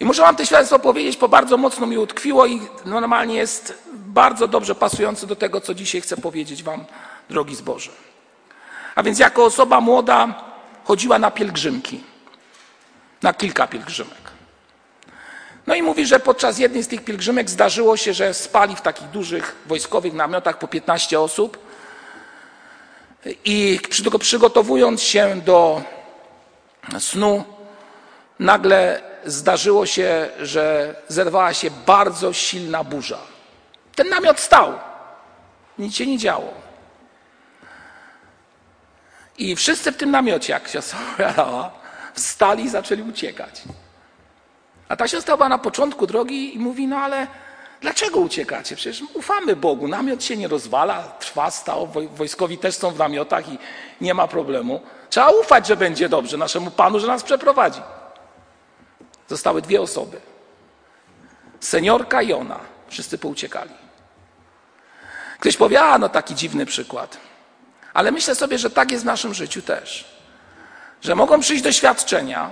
I 0.00 0.04
muszę 0.04 0.22
wam 0.22 0.36
to 0.36 0.44
świadectwo 0.44 0.78
powiedzieć, 0.78 1.16
bo 1.16 1.28
bardzo 1.28 1.56
mocno 1.56 1.86
mi 1.86 1.98
utkwiło 1.98 2.46
i 2.46 2.60
normalnie 2.84 3.34
jest 3.34 3.74
bardzo 3.94 4.48
dobrze 4.48 4.74
pasujące 4.74 5.26
do 5.26 5.36
tego, 5.36 5.60
co 5.60 5.74
dzisiaj 5.74 6.00
chcę 6.00 6.16
powiedzieć 6.16 6.62
wam, 6.62 6.84
drogi 7.30 7.56
zboże. 7.56 7.90
A 8.94 9.02
więc 9.02 9.18
jako 9.18 9.44
osoba 9.44 9.80
młoda 9.80 10.44
chodziła 10.84 11.18
na 11.18 11.30
pielgrzymki, 11.30 12.00
na 13.22 13.34
kilka 13.34 13.66
pielgrzymek. 13.66 14.24
No 15.66 15.74
i 15.74 15.82
mówi, 15.82 16.06
że 16.06 16.20
podczas 16.20 16.58
jednej 16.58 16.82
z 16.82 16.88
tych 16.88 17.04
pielgrzymek 17.04 17.50
zdarzyło 17.50 17.96
się, 17.96 18.14
że 18.14 18.34
spali 18.34 18.76
w 18.76 18.80
takich 18.80 19.08
dużych 19.08 19.56
wojskowych 19.66 20.12
namiotach 20.12 20.58
po 20.58 20.68
15 20.68 21.20
osób 21.20 21.58
i 23.44 23.80
przygotowując 24.20 25.02
się 25.02 25.40
do 25.44 25.82
snu, 26.98 27.44
nagle 28.38 29.02
zdarzyło 29.24 29.86
się, 29.86 30.28
że 30.40 30.94
zerwała 31.08 31.54
się 31.54 31.70
bardzo 31.86 32.32
silna 32.32 32.84
burza. 32.84 33.18
Ten 33.94 34.08
namiot 34.08 34.40
stał, 34.40 34.72
nic 35.78 35.94
się 35.94 36.06
nie 36.06 36.18
działo. 36.18 36.54
I 39.38 39.56
wszyscy 39.56 39.92
w 39.92 39.96
tym 39.96 40.10
namiocie, 40.10 40.52
jak 40.52 40.68
się 40.68 40.78
opowiadała, 41.12 41.70
wstali 42.14 42.64
i 42.64 42.68
zaczęli 42.68 43.02
uciekać. 43.02 43.62
A 44.88 44.96
ta 44.96 45.08
siostra 45.08 45.36
była 45.36 45.48
na 45.48 45.58
początku 45.58 46.06
drogi 46.06 46.56
i 46.56 46.58
mówi, 46.58 46.86
no 46.86 46.96
ale 46.96 47.26
dlaczego 47.80 48.20
uciekacie? 48.20 48.76
Przecież 48.76 49.02
ufamy 49.14 49.56
Bogu, 49.56 49.88
namiot 49.88 50.24
się 50.24 50.36
nie 50.36 50.48
rozwala, 50.48 51.02
trwa, 51.02 51.50
stał, 51.50 51.88
wojskowi 52.16 52.58
też 52.58 52.74
są 52.74 52.90
w 52.90 52.98
namiotach 52.98 53.48
i 53.48 53.58
nie 54.00 54.14
ma 54.14 54.28
problemu. 54.28 54.80
Trzeba 55.10 55.30
ufać, 55.30 55.66
że 55.66 55.76
będzie 55.76 56.08
dobrze 56.08 56.36
naszemu 56.36 56.70
Panu, 56.70 57.00
że 57.00 57.06
nas 57.06 57.22
przeprowadzi. 57.22 57.80
Zostały 59.28 59.62
dwie 59.62 59.80
osoby. 59.80 60.20
Seniorka 61.60 62.22
i 62.22 62.32
ona. 62.32 62.60
Wszyscy 62.88 63.18
pouciekali. 63.18 63.74
Ktoś 65.38 65.56
powie, 65.56 65.80
a 65.80 65.98
no 65.98 66.08
taki 66.08 66.34
dziwny 66.34 66.66
przykład. 66.66 67.18
Ale 67.94 68.12
myślę 68.12 68.34
sobie, 68.34 68.58
że 68.58 68.70
tak 68.70 68.92
jest 68.92 69.04
w 69.04 69.06
naszym 69.06 69.34
życiu 69.34 69.62
też. 69.62 70.14
Że 71.02 71.14
mogą 71.14 71.40
przyjść 71.40 71.62
doświadczenia, 71.62 72.50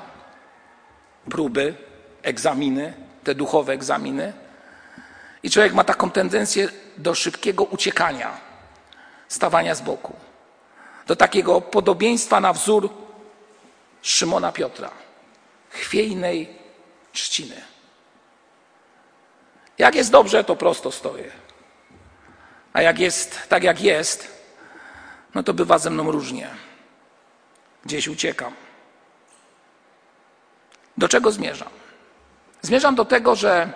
próby, 1.31 1.75
egzaminy, 2.23 2.95
te 3.25 3.35
duchowe 3.35 3.73
egzaminy, 3.73 4.33
i 5.43 5.51
człowiek 5.51 5.75
ma 5.75 5.85
taką 5.85 6.11
tendencję 6.11 6.69
do 6.97 7.15
szybkiego 7.15 7.65
uciekania, 7.65 8.31
stawania 9.29 9.75
z 9.75 9.81
boku, 9.81 10.17
do 11.07 11.17
takiego 11.17 11.61
podobieństwa 11.61 12.41
na 12.41 12.53
wzór 12.53 12.91
Szymona 14.03 14.53
Piotra, 14.53 14.91
chwiejnej 15.71 16.62
trzciny. 17.13 17.63
Jak 19.79 19.95
jest 19.95 20.11
dobrze, 20.11 20.45
to 20.45 20.57
prosto 20.57 20.93
stoję. 20.93 21.33
A 22.73 22.83
jak 22.83 22.99
jest 22.99 23.49
tak, 23.49 23.63
jak 23.63 23.81
jest, 23.81 24.29
no 25.35 25.43
to 25.43 25.55
bywa 25.55 25.79
ze 25.79 25.91
mną 25.91 26.11
różnie. 26.11 26.51
Gdzieś 27.85 28.09
uciekam. 28.09 28.53
Do 30.99 31.09
czego 31.09 31.31
zmierzam? 31.31 31.69
Zmierzam 32.63 32.95
do 32.95 33.05
tego, 33.05 33.37
że 33.37 33.73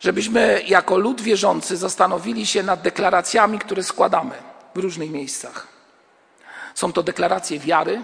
żebyśmy 0.00 0.62
jako 0.66 0.98
lud 0.98 1.20
wierzący 1.20 1.76
zastanowili 1.76 2.46
się 2.46 2.62
nad 2.62 2.82
deklaracjami, 2.82 3.58
które 3.58 3.82
składamy 3.82 4.34
w 4.74 4.78
różnych 4.78 5.10
miejscach. 5.10 5.66
Są 6.74 6.92
to 6.92 7.02
deklaracje 7.02 7.58
wiary, 7.58 8.02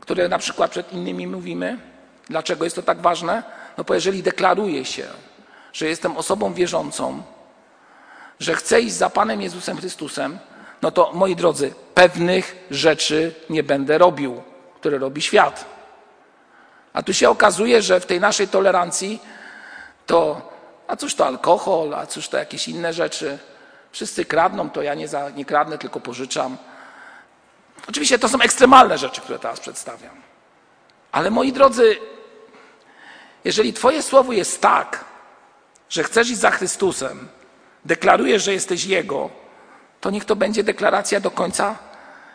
które 0.00 0.28
na 0.28 0.38
przykład 0.38 0.70
przed 0.70 0.92
innymi 0.92 1.26
mówimy. 1.26 1.78
Dlaczego 2.30 2.64
jest 2.64 2.76
to 2.76 2.82
tak 2.82 3.00
ważne? 3.00 3.42
No 3.78 3.84
bo 3.84 3.94
jeżeli 3.94 4.22
deklaruję 4.22 4.84
się, 4.84 5.06
że 5.72 5.86
jestem 5.86 6.16
osobą 6.16 6.54
wierzącą, 6.54 7.22
że 8.40 8.54
chcę 8.54 8.80
iść 8.80 8.94
za 8.94 9.10
Panem 9.10 9.42
Jezusem 9.42 9.76
Chrystusem, 9.76 10.38
no 10.82 10.90
to 10.90 11.12
moi 11.12 11.36
drodzy, 11.36 11.74
pewnych 11.94 12.56
rzeczy 12.70 13.34
nie 13.50 13.62
będę 13.62 13.98
robił, 13.98 14.42
które 14.80 14.98
robi 14.98 15.22
świat. 15.22 15.64
A 16.92 17.02
tu 17.02 17.14
się 17.14 17.30
okazuje, 17.30 17.82
że 17.82 18.00
w 18.00 18.06
tej 18.06 18.20
naszej 18.20 18.48
tolerancji 18.48 19.20
to, 20.06 20.50
a 20.86 20.96
cóż 20.96 21.14
to 21.14 21.26
alkohol, 21.26 21.94
a 21.94 22.06
cóż 22.06 22.28
to 22.28 22.36
jakieś 22.36 22.68
inne 22.68 22.92
rzeczy. 22.92 23.38
Wszyscy 23.92 24.24
kradną, 24.24 24.70
to 24.70 24.82
ja 24.82 24.94
nie, 24.94 25.08
za, 25.08 25.30
nie 25.30 25.44
kradnę, 25.44 25.78
tylko 25.78 26.00
pożyczam. 26.00 26.56
Oczywiście 27.88 28.18
to 28.18 28.28
są 28.28 28.40
ekstremalne 28.40 28.98
rzeczy, 28.98 29.20
które 29.20 29.38
teraz 29.38 29.60
przedstawiam. 29.60 30.16
Ale 31.12 31.30
moi 31.30 31.52
drodzy, 31.52 31.96
jeżeli 33.48 33.72
Twoje 33.72 34.02
słowo 34.02 34.32
jest 34.32 34.60
tak, 34.60 35.04
że 35.88 36.02
chcesz 36.02 36.30
iść 36.30 36.40
za 36.40 36.50
Chrystusem, 36.50 37.28
deklarujesz, 37.84 38.44
że 38.44 38.52
jesteś 38.52 38.84
Jego, 38.84 39.30
to 40.00 40.10
niech 40.10 40.24
to 40.24 40.36
będzie 40.36 40.64
deklaracja 40.64 41.20
do 41.20 41.30
końca 41.30 41.76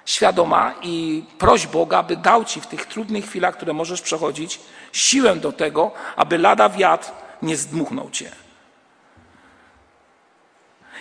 świadoma 0.06 0.73
i 0.82 1.26
proś 1.38 1.67
Boga, 1.67 1.97
aby 1.97 2.17
dał 2.17 2.45
Ci 2.45 2.62
w 2.62 2.67
tych 2.67 2.86
trudnych 2.86 3.26
chwilach, 3.26 3.56
które 3.56 3.73
możesz 3.73 4.02
przechodzić, 4.02 4.60
siłę 4.91 5.36
do 5.36 5.52
tego, 5.52 5.91
aby 6.15 6.38
lada 6.38 6.69
wiatr 6.69 7.12
nie 7.41 7.58
zdmuchnął 7.58 8.10
Cię. 8.10 8.32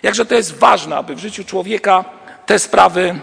Jakże 0.03 0.27
to 0.27 0.35
jest 0.35 0.59
ważne, 0.59 0.96
aby 0.96 1.14
w 1.14 1.18
życiu 1.18 1.44
człowieka 1.44 2.05
te 2.46 2.59
sprawy 2.59 3.20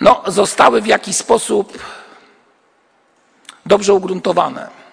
no, 0.00 0.22
zostały 0.26 0.80
w 0.80 0.86
jakiś 0.86 1.16
sposób 1.16 1.78
dobrze 3.66 3.94
ugruntowane. 3.94 4.83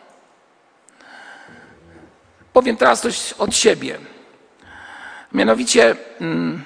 Powiem 2.53 2.77
teraz 2.77 3.01
coś 3.01 3.33
od 3.33 3.55
siebie. 3.55 3.99
Mianowicie, 5.31 5.95
mm, 6.21 6.63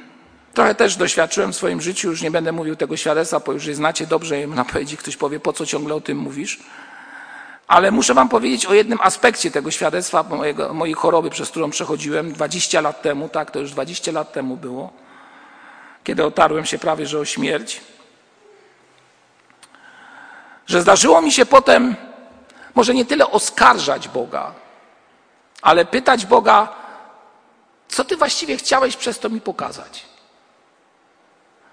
trochę 0.54 0.76
też 0.76 0.96
doświadczyłem 0.96 1.54
w 1.54 1.56
swoim 1.56 1.82
życiu, 1.82 2.10
już 2.10 2.22
nie 2.22 2.32
będę 2.32 2.52
mówił 2.52 2.76
tego 2.76 2.98
świadectwa, 2.98 3.40
bo 3.40 3.52
już 3.52 3.66
je 3.66 3.76
znacie 3.76 4.08
dobrze 4.08 4.42
i 4.42 4.48
na 4.48 4.66
powiedzieć, 4.66 5.00
ktoś 5.00 5.18
powie, 5.18 5.40
po 5.40 5.54
co 5.54 5.66
ciągle 5.66 5.96
o 5.96 6.02
tym 6.02 6.18
mówisz. 6.18 6.60
Ale 7.68 7.92
muszę 7.92 8.14
Wam 8.14 8.30
powiedzieć 8.30 8.66
o 8.66 8.74
jednym 8.74 9.00
aspekcie 9.02 9.52
tego 9.52 9.72
świadectwa 9.72 10.24
mojego, 10.24 10.74
mojej 10.74 10.94
choroby, 10.94 11.30
przez 11.30 11.50
którą 11.50 11.70
przechodziłem 11.70 12.34
20 12.34 12.82
lat 12.82 13.02
temu, 13.02 13.30
tak, 13.30 13.52
to 13.52 13.60
już 13.60 13.72
20 13.72 14.12
lat 14.12 14.34
temu 14.34 14.58
było, 14.58 14.94
kiedy 16.04 16.26
otarłem 16.26 16.66
się 16.66 16.78
prawie 16.78 17.06
że 17.06 17.20
o 17.20 17.26
śmierć. 17.26 17.82
Że 20.68 20.82
zdarzyło 20.82 21.22
mi 21.22 21.32
się 21.32 21.46
potem, 21.46 21.96
może 22.76 22.94
nie 22.94 23.06
tyle 23.06 23.32
oskarżać 23.32 24.08
Boga, 24.08 24.54
ale 25.66 25.86
pytać 25.86 26.26
Boga, 26.26 26.74
co 27.88 28.06
Ty 28.06 28.18
właściwie 28.18 28.58
chciałeś 28.58 28.98
przez 28.98 29.20
to 29.20 29.30
mi 29.30 29.42
pokazać? 29.42 30.06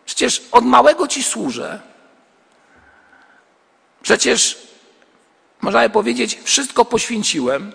Przecież 0.04 0.42
od 0.52 0.64
małego 0.64 1.08
Ci 1.08 1.22
służę. 1.22 1.80
Przecież 4.02 4.68
można 5.60 5.82
by 5.82 5.90
powiedzieć, 5.90 6.40
wszystko 6.44 6.84
poświęciłem, 6.84 7.72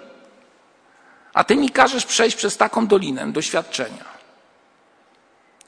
a 1.34 1.44
Ty 1.44 1.56
mi 1.56 1.70
każesz 1.70 2.06
przejść 2.06 2.38
przez 2.38 2.58
taką 2.58 2.88
dolinę 2.88 3.32
doświadczenia. 3.32 4.06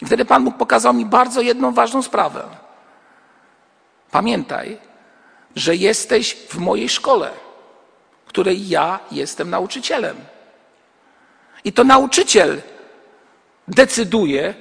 I 0.02 0.06
wtedy 0.06 0.26
Pan 0.26 0.44
Bóg 0.44 0.58
pokazał 0.58 0.94
mi 0.94 1.06
bardzo 1.06 1.42
jedną 1.42 1.74
ważną 1.74 2.02
sprawę. 2.02 2.50
Pamiętaj, 4.12 4.78
że 5.56 5.76
jesteś 5.76 6.38
w 6.50 6.58
mojej 6.58 6.90
szkole, 6.90 7.32
której 8.26 8.70
ja 8.70 9.00
jestem 9.12 9.50
nauczycielem. 9.50 10.18
I 11.64 11.74
to 11.74 11.84
nauczyciel 11.84 12.62
decyduje, 13.68 14.54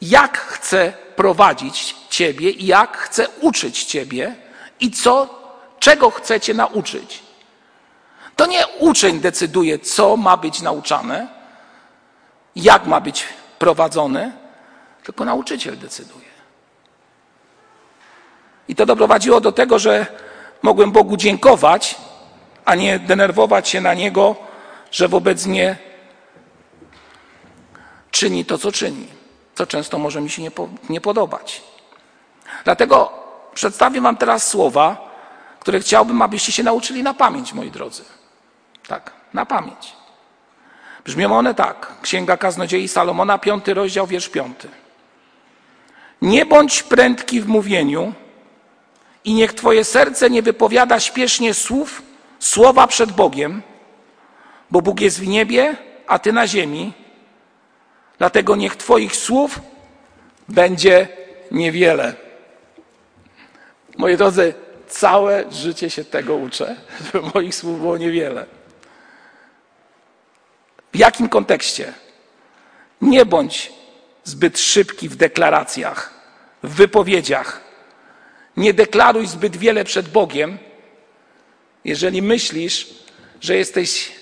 jak 0.00 0.38
chce 0.38 0.92
prowadzić 1.16 1.96
Ciebie 2.10 2.50
i 2.50 2.66
jak 2.66 2.96
chce 2.96 3.28
uczyć 3.40 3.84
Ciebie 3.84 4.34
i 4.80 4.90
co 4.90 5.28
czego 5.78 6.10
chcecie 6.10 6.54
nauczyć. 6.54 7.22
To 8.36 8.46
nie 8.46 8.66
uczeń 8.78 9.20
decyduje, 9.20 9.78
co 9.78 10.16
ma 10.16 10.36
być 10.36 10.62
nauczane, 10.62 11.28
jak 12.56 12.86
ma 12.86 13.00
być 13.00 13.24
prowadzone, 13.58 14.32
tylko 15.04 15.24
nauczyciel 15.24 15.78
decyduje. 15.78 16.26
I 18.68 18.74
to 18.74 18.86
doprowadziło 18.86 19.40
do 19.40 19.52
tego, 19.52 19.78
że 19.78 20.06
mogłem 20.62 20.92
Bogu 20.92 21.16
dziękować, 21.16 21.94
a 22.64 22.74
nie 22.74 22.98
denerwować 22.98 23.68
się 23.68 23.80
na 23.80 23.94
Niego, 23.94 24.36
że 24.90 25.08
wobec 25.08 25.46
mnie 25.46 25.85
czyni 28.16 28.44
to, 28.44 28.58
co 28.58 28.72
czyni, 28.72 29.06
co 29.54 29.66
często 29.66 29.98
może 29.98 30.20
mi 30.20 30.30
się 30.30 30.42
nie, 30.42 30.50
po, 30.50 30.68
nie 30.88 31.00
podobać. 31.00 31.62
Dlatego 32.64 33.12
przedstawię 33.54 34.00
Wam 34.00 34.16
teraz 34.16 34.48
słowa, 34.48 35.10
które 35.60 35.80
chciałbym, 35.80 36.22
abyście 36.22 36.52
się 36.52 36.62
nauczyli 36.62 37.02
na 37.02 37.14
pamięć, 37.14 37.52
moi 37.52 37.70
drodzy. 37.70 38.04
Tak, 38.88 39.12
na 39.32 39.46
pamięć. 39.46 39.92
Brzmią 41.04 41.38
one 41.38 41.54
tak. 41.54 41.92
Księga 42.02 42.36
Kaznodziei 42.36 42.88
Salomona, 42.88 43.38
piąty 43.38 43.74
rozdział, 43.74 44.06
wiersz 44.06 44.28
piąty. 44.28 44.68
Nie 46.22 46.46
bądź 46.46 46.82
prędki 46.82 47.40
w 47.40 47.48
mówieniu 47.48 48.12
i 49.24 49.34
niech 49.34 49.54
Twoje 49.54 49.84
serce 49.84 50.30
nie 50.30 50.42
wypowiada 50.42 51.00
śpiesznie 51.00 51.54
słów, 51.54 52.02
słowa 52.38 52.86
przed 52.86 53.12
Bogiem, 53.12 53.62
bo 54.70 54.82
Bóg 54.82 55.00
jest 55.00 55.20
w 55.20 55.26
niebie, 55.26 55.76
a 56.06 56.18
Ty 56.18 56.32
na 56.32 56.46
ziemi. 56.46 57.05
Dlatego 58.18 58.56
niech 58.56 58.76
Twoich 58.76 59.16
słów 59.16 59.60
będzie 60.48 61.08
niewiele. 61.50 62.14
Moi 63.98 64.16
drodzy, 64.16 64.54
Całe 64.88 65.52
życie 65.52 65.90
się 65.90 66.04
tego 66.04 66.34
uczę, 66.34 66.76
żeby 67.12 67.30
moich 67.34 67.54
słów 67.54 67.80
było 67.80 67.98
niewiele. 67.98 68.46
W 70.92 70.96
jakim 70.98 71.28
kontekście? 71.28 71.92
Nie 73.00 73.26
bądź 73.26 73.72
zbyt 74.24 74.58
szybki 74.58 75.08
w 75.08 75.16
deklaracjach, 75.16 76.14
w 76.62 76.74
wypowiedziach. 76.74 77.60
Nie 78.56 78.74
deklaruj 78.74 79.26
zbyt 79.26 79.56
wiele 79.56 79.84
przed 79.84 80.08
Bogiem, 80.08 80.58
jeżeli 81.84 82.22
myślisz, 82.22 82.88
że 83.40 83.56
jesteś 83.56 84.12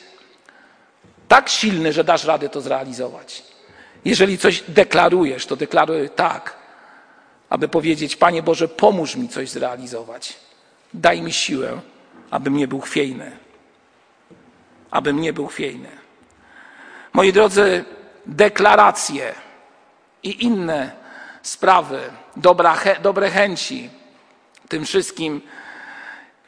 tak 1.29 1.49
silny, 1.49 1.93
że 1.93 2.05
dasz 2.05 2.25
radę 2.25 2.49
to 2.49 2.61
zrealizować. 2.61 3.43
Jeżeli 4.05 4.39
coś 4.39 4.65
deklarujesz, 4.69 5.47
to 5.47 5.57
deklaruj 5.57 6.11
tak, 6.11 6.57
aby 7.51 7.69
powiedzieć: 7.69 8.17
Panie 8.17 8.43
Boże, 8.43 8.69
pomóż 8.69 9.17
mi 9.17 9.29
coś 9.29 9.51
zrealizować. 9.51 10.37
Daj 10.95 11.23
mi 11.23 11.33
siłę, 11.33 11.81
abym 12.31 12.57
nie 12.57 12.69
był 12.69 12.81
chwiejny. 12.81 13.37
Abym 14.91 15.21
nie 15.21 15.33
był 15.33 15.47
chwiejny. 15.47 15.89
Moi 17.13 17.33
drodzy, 17.33 17.85
deklaracje 18.27 19.35
i 20.23 20.45
inne 20.45 20.93
sprawy, 21.43 22.01
dobra, 22.37 22.77
dobre 23.03 23.31
chęci, 23.31 23.91
tym 24.69 24.85
wszystkim 24.85 25.41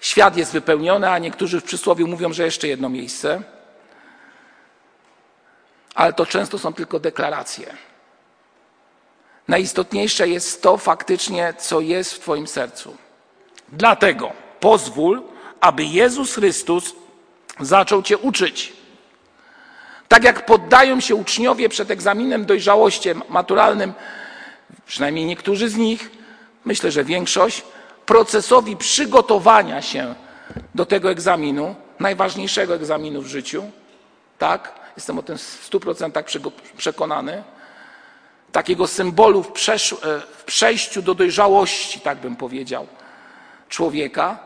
świat 0.00 0.36
jest 0.36 0.52
wypełniony, 0.52 1.10
a 1.10 1.18
niektórzy 1.18 1.60
w 1.60 1.64
przysłowiu 1.64 2.06
mówią, 2.06 2.32
że 2.32 2.44
jeszcze 2.44 2.68
jedno 2.68 2.88
miejsce. 2.88 3.42
Ale 5.96 6.12
to 6.12 6.26
często 6.26 6.58
są 6.58 6.72
tylko 6.72 7.00
deklaracje. 7.00 7.76
Najistotniejsze 9.48 10.28
jest 10.28 10.62
to 10.62 10.76
faktycznie, 10.76 11.54
co 11.58 11.80
jest 11.80 12.12
w 12.12 12.18
Twoim 12.20 12.46
sercu. 12.46 12.96
Dlatego 13.68 14.32
pozwól, 14.60 15.22
aby 15.60 15.84
Jezus 15.84 16.34
Chrystus 16.34 16.94
zaczął 17.60 18.02
Cię 18.02 18.18
uczyć. 18.18 18.72
Tak 20.08 20.24
jak 20.24 20.46
poddają 20.46 21.00
się 21.00 21.14
uczniowie 21.14 21.68
przed 21.68 21.90
egzaminem 21.90 22.44
dojrzałości 22.44 23.08
maturalnym, 23.28 23.94
przynajmniej 24.86 25.24
niektórzy 25.24 25.68
z 25.68 25.76
nich, 25.76 26.10
myślę, 26.64 26.90
że 26.90 27.04
większość, 27.04 27.62
procesowi 28.06 28.76
przygotowania 28.76 29.82
się 29.82 30.14
do 30.74 30.86
tego 30.86 31.10
egzaminu, 31.10 31.74
najważniejszego 32.00 32.74
egzaminu 32.74 33.22
w 33.22 33.26
życiu, 33.26 33.64
tak, 34.38 34.85
jestem 34.96 35.18
o 35.18 35.22
tym 35.22 35.38
w 35.38 35.70
100% 35.70 36.50
przekonany, 36.76 37.44
takiego 38.52 38.86
symbolu 38.86 39.42
w, 39.42 39.52
w 40.36 40.44
przejściu 40.44 41.02
do 41.02 41.14
dojrzałości, 41.14 42.00
tak 42.00 42.18
bym 42.18 42.36
powiedział, 42.36 42.86
człowieka, 43.68 44.38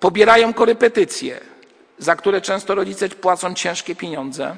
pobierają 0.00 0.54
korepetycje, 0.54 1.40
za 1.98 2.16
które 2.16 2.40
często 2.40 2.74
rodzice 2.74 3.08
płacą 3.08 3.54
ciężkie 3.54 3.96
pieniądze, 3.96 4.56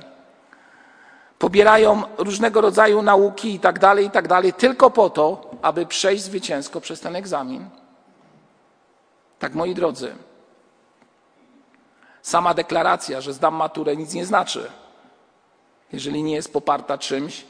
pobierają 1.39 2.03
różnego 2.19 2.61
rodzaju 2.61 3.03
nauki 3.03 3.55
i 3.55 3.61
tak 3.61 3.79
dalej, 3.79 4.07
i 4.07 4.11
tak 4.11 4.29
dalej, 4.29 4.53
tylko 4.53 4.91
po 4.91 5.11
to, 5.11 5.51
aby 5.63 5.87
przejść 5.87 6.23
zwycięsko 6.23 6.81
przez 6.81 7.01
ten 7.01 7.17
egzamin. 7.17 7.69
Tak, 9.39 9.55
moi 9.55 9.75
drodzy, 9.75 10.15
sama 12.29 12.55
deklaracja, 12.55 13.21
że 13.21 13.33
zdam 13.33 13.55
maturę, 13.55 13.97
nic 13.97 14.15
nie 14.15 14.27
znaczy, 14.27 14.71
jeżeli 15.93 16.23
nie 16.23 16.35
jest 16.35 16.53
poparta 16.53 16.99
czymś, 16.99 17.45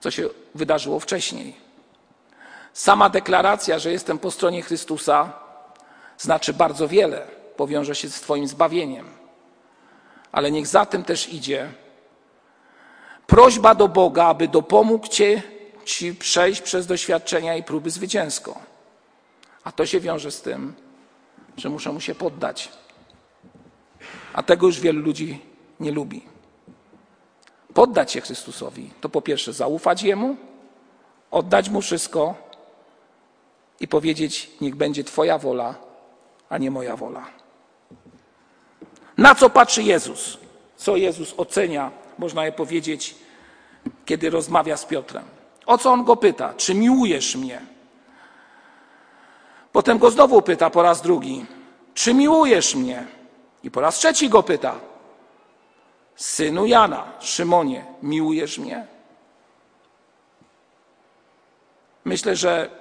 co 0.00 0.10
się 0.10 0.28
wydarzyło 0.54 1.00
wcześniej. 1.00 1.56
Sama 2.72 3.08
deklaracja, 3.08 3.78
że 3.78 3.92
jestem 3.92 4.18
po 4.18 4.30
stronie 4.30 4.62
Chrystusa, 4.62 5.32
znaczy 6.18 6.52
bardzo 6.52 6.88
wiele, 6.88 7.26
powiąże 7.56 7.94
się 7.94 8.08
z 8.08 8.20
Twoim 8.20 8.48
zbawieniem. 8.48 9.08
Ale 10.32 10.50
niech 10.50 10.66
za 10.66 10.86
tym 10.86 11.04
też 11.04 11.28
idzie 11.28 11.72
prośba 13.26 13.74
do 13.74 13.88
Boga, 13.88 14.26
aby 14.26 14.48
dopomógł 14.48 15.06
Cię, 15.06 15.42
Ci 15.84 16.14
przejść 16.14 16.60
przez 16.60 16.86
doświadczenia 16.86 17.56
i 17.56 17.62
próby 17.62 17.90
zwycięsko. 17.90 18.60
A 19.64 19.72
to 19.72 19.86
się 19.86 20.00
wiąże 20.00 20.30
z 20.30 20.42
tym, 20.42 20.74
że 21.56 21.68
muszę 21.68 21.92
mu 21.92 22.00
się 22.00 22.14
poddać. 22.14 22.68
A 24.32 24.42
tego 24.42 24.66
już 24.66 24.80
wielu 24.80 25.00
ludzi 25.00 25.40
nie 25.80 25.92
lubi. 25.92 26.22
Poddać 27.74 28.12
się 28.12 28.20
Chrystusowi 28.20 28.90
to 29.00 29.08
po 29.08 29.22
pierwsze 29.22 29.52
zaufać 29.52 30.02
Jemu, 30.02 30.36
oddać 31.30 31.68
Mu 31.68 31.80
wszystko, 31.80 32.50
i 33.80 33.88
powiedzieć: 33.88 34.50
Niech 34.60 34.76
będzie 34.76 35.04
Twoja 35.04 35.38
wola, 35.38 35.74
a 36.48 36.58
nie 36.58 36.70
moja 36.70 36.96
wola. 36.96 37.26
Na 39.18 39.34
co 39.34 39.50
patrzy 39.50 39.82
Jezus? 39.82 40.38
Co 40.76 40.96
Jezus 40.96 41.34
ocenia, 41.36 41.90
można 42.18 42.46
je 42.46 42.52
powiedzieć, 42.52 43.14
kiedy 44.04 44.30
rozmawia 44.30 44.76
z 44.76 44.84
Piotrem? 44.84 45.24
O 45.66 45.78
co 45.78 45.92
on 45.92 46.04
go 46.04 46.16
pyta? 46.16 46.54
Czy 46.54 46.74
miłujesz 46.74 47.36
mnie? 47.36 47.60
Potem 49.72 49.98
go 49.98 50.10
znowu 50.10 50.42
pyta 50.42 50.70
po 50.70 50.82
raz 50.82 51.02
drugi: 51.02 51.46
Czy 51.94 52.14
miłujesz 52.14 52.74
mnie? 52.74 53.06
I 53.62 53.70
po 53.70 53.80
raz 53.80 53.96
trzeci 53.96 54.28
go 54.28 54.42
pyta: 54.42 54.74
Synu 56.16 56.66
Jana, 56.66 57.12
Szymonie, 57.20 57.84
miłujesz 58.02 58.58
mnie? 58.58 58.86
Myślę, 62.04 62.36
że 62.36 62.80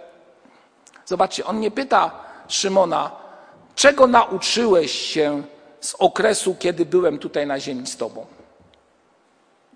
Zobaczcie, 1.10 1.46
on 1.46 1.60
nie 1.60 1.72
pyta 1.72 2.12
Szymona, 2.48 3.12
czego 3.76 4.08
nauczyłeś 4.08 4.92
się 4.92 5.44
z 5.82 5.96
okresu, 6.00 6.56
kiedy 6.60 6.86
byłem 6.86 7.20
tutaj 7.20 7.48
na 7.48 7.60
ziemi 7.60 7.88
z 7.88 7.98
Tobą? 7.98 8.26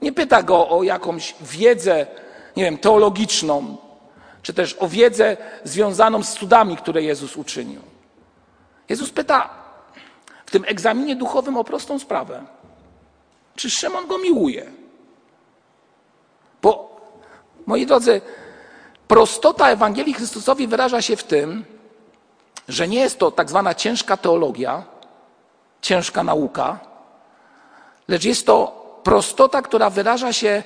Nie 0.01 0.11
pyta 0.11 0.43
go 0.43 0.69
o 0.69 0.83
jakąś 0.83 1.35
wiedzę, 1.41 2.07
nie 2.55 2.63
wiem, 2.63 2.77
teologiczną, 2.77 3.77
czy 4.41 4.53
też 4.53 4.75
o 4.79 4.87
wiedzę 4.87 5.37
związaną 5.63 6.23
z 6.23 6.33
cudami, 6.33 6.77
które 6.77 7.03
Jezus 7.03 7.37
uczynił. 7.37 7.81
Jezus 8.89 9.09
pyta 9.09 9.49
tym 10.53 10.63
egzaminie 10.67 11.15
duchowym 11.15 11.57
o 11.57 11.63
prostą 11.63 11.99
sprawę. 11.99 12.45
Czy 13.55 13.69
Szymon 13.69 14.07
go 14.07 14.17
miłuje? 14.17 14.71
Bo, 16.61 17.01
moi 17.65 17.85
drodzy, 17.85 18.21
prostota 19.07 19.69
Ewangelii 19.69 20.13
Chrystusowi 20.13 20.67
wyraża 20.67 21.01
się 21.01 21.15
w 21.15 21.23
tym, 21.23 21.65
że 22.67 22.87
nie 22.87 22.99
jest 22.99 23.19
to 23.19 23.31
tak 23.31 23.49
zwana 23.49 23.73
ciężka 23.73 24.17
teologia, 24.17 24.83
ciężka 25.81 26.23
nauka, 26.23 26.79
lecz 28.07 28.23
jest 28.23 28.45
to 28.45 28.57
prostota, 29.03 29.61
która 29.61 29.89
wyraża 29.89 30.33
się 30.33 30.63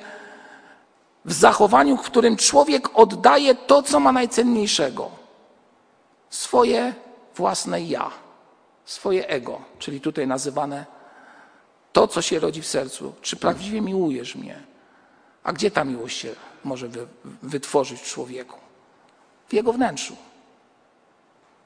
w 1.26 1.34
zachowaniu, 1.34 1.98
w 1.98 2.02
którym 2.02 2.38
człowiek 2.38 3.00
oddaje 3.00 3.56
to, 3.56 3.84
co 3.84 4.00
ma 4.00 4.12
najcenniejszego 4.12 5.10
swoje 6.30 6.94
własne 7.36 7.82
ja, 7.82 8.27
swoje 8.88 9.28
ego, 9.28 9.62
czyli 9.80 10.02
tutaj 10.02 10.28
nazywane 10.28 10.86
to, 11.94 12.08
co 12.08 12.22
się 12.22 12.40
rodzi 12.40 12.62
w 12.62 12.68
sercu. 12.68 13.14
Czy 13.22 13.36
prawdziwie 13.36 13.82
miłujesz 13.82 14.36
mnie? 14.36 14.64
A 15.44 15.54
gdzie 15.54 15.72
ta 15.72 15.84
miłość 15.84 16.18
się 16.18 16.36
może 16.64 16.90
wytworzyć 17.44 18.02
w 18.02 18.06
człowieku? 18.06 18.60
W 19.48 19.54
jego 19.54 19.74
wnętrzu, 19.74 20.16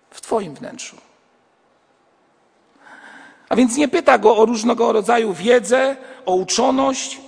w 0.09 0.21
Twoim 0.21 0.55
wnętrzu. 0.55 0.97
A 3.49 3.55
więc 3.55 3.75
nie 3.77 3.87
pyta 3.87 4.17
go 4.17 4.37
o 4.37 4.45
różnego 4.45 4.91
rodzaju 4.91 5.33
wiedzę, 5.33 5.97
o 6.25 6.35
uczoność. 6.35 7.21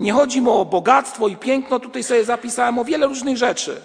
Nie 0.00 0.12
chodzi 0.12 0.40
mu 0.40 0.52
o 0.52 0.64
bogactwo 0.64 1.28
i 1.28 1.36
piękno. 1.36 1.80
Tutaj 1.80 2.02
sobie 2.02 2.24
zapisałem 2.24 2.78
o 2.78 2.84
wiele 2.84 3.06
różnych 3.06 3.36
rzeczy. 3.36 3.82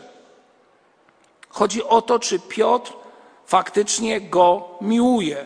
Chodzi 1.49 1.83
o 1.83 2.01
to, 2.01 2.19
czy 2.19 2.39
Piotr 2.39 3.04
faktycznie 3.45 4.21
go 4.21 4.69
miłuje. 4.81 5.45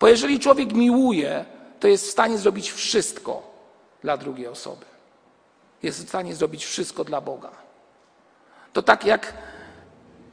Bo 0.00 0.08
jeżeli 0.08 0.40
człowiek 0.40 0.72
miłuje, 0.72 1.44
to 1.80 1.88
jest 1.88 2.06
w 2.06 2.10
stanie 2.10 2.38
zrobić 2.38 2.70
wszystko 2.70 3.42
dla 4.02 4.16
drugiej 4.16 4.46
osoby. 4.46 4.84
Jest 5.82 6.04
w 6.04 6.08
stanie 6.08 6.34
zrobić 6.34 6.64
wszystko 6.64 7.04
dla 7.04 7.20
Boga. 7.20 7.50
To 8.72 8.82
tak 8.82 9.04
jak 9.04 9.34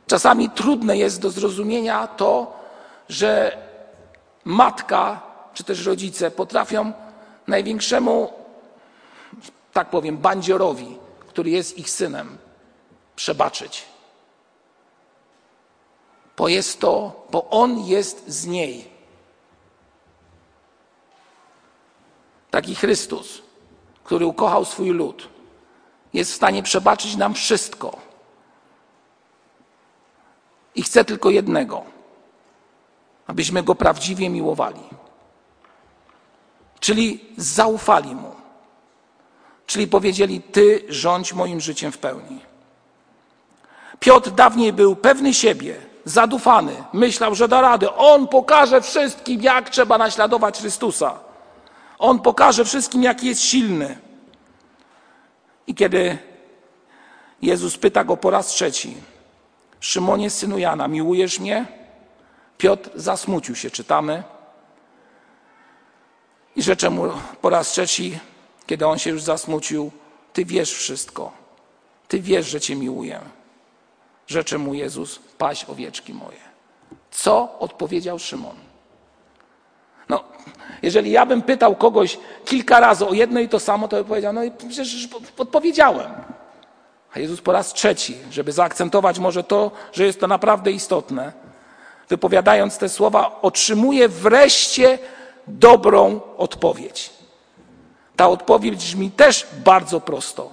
czasami 0.08 0.50
trudne 0.50 0.98
jest 0.98 1.22
do 1.22 1.30
zrozumienia 1.30 2.08
to, 2.08 2.60
że 3.10 3.58
matka 4.46 5.22
czy 5.54 5.64
też 5.64 5.86
rodzice 5.86 6.32
potrafią 6.32 6.94
największemu, 7.48 8.34
tak 9.74 9.90
powiem, 9.90 10.18
bandziorowi, 10.18 10.98
który 11.20 11.50
jest 11.50 11.78
ich 11.78 11.90
synem, 11.90 12.38
przebaczyć. 13.16 13.93
Bo 16.38 16.48
jest 16.48 16.80
to, 16.80 17.26
bo 17.32 17.50
on 17.50 17.80
jest 17.80 18.28
z 18.28 18.46
niej. 18.46 18.94
Taki 22.52 22.76
Chrystus, 22.76 23.42
który 24.04 24.26
ukochał 24.26 24.66
swój 24.66 24.90
lud, 24.90 25.30
jest 26.14 26.32
w 26.32 26.36
stanie 26.36 26.64
przebaczyć 26.64 27.16
nam 27.16 27.34
wszystko. 27.34 27.98
I 30.76 30.84
chce 30.84 31.06
tylko 31.06 31.30
jednego 31.30 31.94
abyśmy 33.28 33.64
go 33.64 33.76
prawdziwie 33.76 34.30
miłowali. 34.30 34.84
Czyli 36.80 37.26
zaufali 37.38 38.16
mu. 38.16 38.36
Czyli 39.66 39.88
powiedzieli: 39.88 40.42
Ty 40.42 40.86
rządź 40.90 41.34
moim 41.34 41.62
życiem 41.62 41.92
w 41.92 41.98
pełni. 41.98 42.40
Piotr 44.00 44.32
dawniej 44.32 44.74
był 44.74 44.96
pewny 44.96 45.34
siebie, 45.34 45.82
zadufany, 46.06 46.84
myślał, 46.94 47.36
że 47.36 47.48
da 47.48 47.62
radę. 47.62 47.96
On 47.96 48.28
pokaże 48.28 48.82
wszystkim, 48.82 49.42
jak 49.42 49.70
trzeba 49.70 49.98
naśladować 49.98 50.60
Chrystusa. 50.60 51.20
On 52.00 52.20
pokaże 52.20 52.66
wszystkim, 52.66 53.04
jaki 53.04 53.28
jest 53.28 53.42
silny. 53.42 53.98
I 55.68 55.76
kiedy 55.76 56.18
Jezus 57.42 57.78
pyta 57.78 58.04
go 58.04 58.18
po 58.18 58.30
raz 58.30 58.48
trzeci: 58.48 58.98
Szymonie, 59.80 60.30
synu 60.30 60.58
Jana, 60.58 60.88
miłujesz 60.88 61.40
mnie? 61.40 61.66
Piotr 62.58 62.90
zasmucił 62.96 63.56
się, 63.56 63.72
czytamy. 63.72 64.24
I 66.56 66.64
rzecze 66.64 66.90
mu 66.90 67.04
po 67.42 67.50
raz 67.50 67.72
trzeci, 67.72 68.20
kiedy 68.66 68.88
on 68.88 69.00
się 69.00 69.10
już 69.10 69.24
zasmucił, 69.24 69.92
Ty 70.34 70.46
wiesz 70.46 70.74
wszystko. 70.74 71.32
Ty 72.08 72.20
wiesz, 72.20 72.48
że 72.48 72.62
Cię 72.62 72.76
miłuję. 72.76 73.20
Rzecze 74.28 74.58
mu 74.58 74.74
Jezus, 74.74 75.20
paś 75.38 75.66
owieczki 75.66 76.14
moje. 76.14 76.38
Co 77.12 77.60
odpowiedział 77.60 78.20
Szymon? 78.20 78.56
No, 80.10 80.24
jeżeli 80.82 81.12
ja 81.12 81.26
bym 81.26 81.42
pytał 81.42 81.76
kogoś 81.76 82.20
kilka 82.46 82.80
razy 82.80 83.08
o 83.08 83.14
jedno 83.14 83.40
i 83.40 83.50
to 83.50 83.60
samo, 83.60 83.88
to 83.88 83.96
by 83.96 84.04
powiedział, 84.04 84.34
no 84.34 84.44
i 84.44 84.52
przecież 84.52 85.08
odpowiedziałem. 85.38 86.12
A 87.16 87.20
Jezus 87.20 87.42
po 87.42 87.52
raz 87.52 87.74
trzeci, 87.74 88.18
żeby 88.32 88.52
zaakcentować 88.52 89.20
może 89.20 89.44
to, 89.44 89.72
że 89.94 90.06
jest 90.06 90.20
to 90.20 90.28
naprawdę 90.28 90.72
istotne, 90.72 91.34
wypowiadając 92.10 92.78
te 92.78 92.90
słowa, 92.90 93.40
otrzymuje 93.42 94.10
wreszcie 94.10 95.00
dobrą 95.48 96.22
odpowiedź. 96.38 97.10
Ta 98.16 98.28
odpowiedź 98.30 98.76
brzmi 98.76 99.12
też 99.12 99.48
bardzo 99.66 100.02
prosto. 100.02 100.52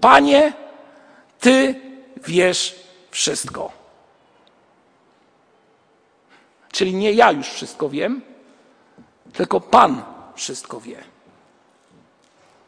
Panie, 0.00 0.52
Ty 1.40 1.74
wiesz 2.26 2.81
wszystko. 3.12 3.72
Czyli 6.72 6.94
nie 6.94 7.12
ja 7.12 7.32
już 7.32 7.48
wszystko 7.48 7.88
wiem, 7.88 8.22
tylko 9.32 9.60
Pan 9.60 10.02
wszystko 10.34 10.80
wie. 10.80 11.04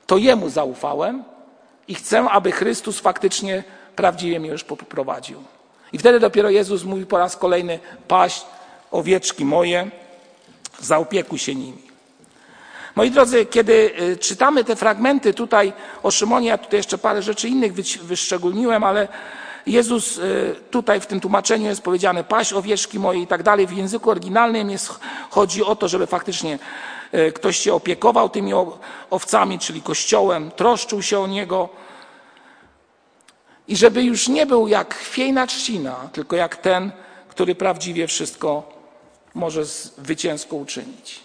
To 0.06 0.16
Jemu 0.16 0.48
zaufałem 0.48 1.24
i 1.88 1.94
chcę, 1.94 2.22
aby 2.30 2.52
Chrystus 2.52 3.00
faktycznie 3.00 3.64
prawdziwie 3.96 4.40
mnie 4.40 4.50
już 4.50 4.64
poprowadził. 4.64 5.42
I 5.92 5.98
wtedy 5.98 6.20
dopiero 6.20 6.50
Jezus 6.50 6.84
mówi 6.84 7.06
po 7.06 7.18
raz 7.18 7.36
kolejny: 7.36 7.78
paść 8.08 8.46
owieczki 8.90 9.44
moje, 9.44 9.90
zaopiekuj 10.80 11.38
się 11.38 11.54
nimi. 11.54 11.82
Moi 12.94 13.10
drodzy, 13.10 13.46
kiedy 13.46 13.72
y, 14.00 14.16
czytamy 14.16 14.64
te 14.64 14.76
fragmenty 14.76 15.34
tutaj 15.34 15.72
o 16.02 16.10
Szymonie, 16.10 16.48
ja 16.48 16.58
tutaj 16.58 16.78
jeszcze 16.78 16.98
parę 16.98 17.22
rzeczy 17.22 17.48
innych 17.48 17.72
wyszczególniłem, 18.02 18.84
ale 18.84 19.08
Jezus 19.66 20.18
y, 20.18 20.54
tutaj 20.70 21.00
w 21.00 21.06
tym 21.06 21.20
tłumaczeniu 21.20 21.66
jest 21.66 21.82
powiedziane 21.82 22.24
paść 22.24 22.52
owieczki 22.52 22.98
moje 22.98 23.22
i 23.22 23.26
tak 23.26 23.42
dalej. 23.42 23.66
W 23.66 23.72
języku 23.72 24.10
oryginalnym 24.10 24.70
jest, 24.70 25.00
chodzi 25.30 25.64
o 25.64 25.76
to, 25.76 25.88
żeby 25.88 26.06
faktycznie 26.06 26.58
y, 27.14 27.32
ktoś 27.32 27.56
się 27.56 27.74
opiekował 27.74 28.28
tymi 28.28 28.52
owcami, 29.10 29.58
czyli 29.58 29.82
kościołem, 29.82 30.50
troszczył 30.50 31.02
się 31.02 31.20
o 31.20 31.26
niego, 31.26 31.68
i 33.68 33.76
żeby 33.76 34.02
już 34.02 34.28
nie 34.28 34.46
był 34.46 34.68
jak 34.68 34.94
chwiejna 34.94 35.46
trzcina, 35.46 36.08
tylko 36.12 36.36
jak 36.36 36.56
ten, 36.56 36.92
który 37.28 37.54
prawdziwie 37.54 38.06
wszystko 38.06 38.72
może 39.34 39.64
zwycięsko 39.64 40.56
uczynić. 40.56 41.20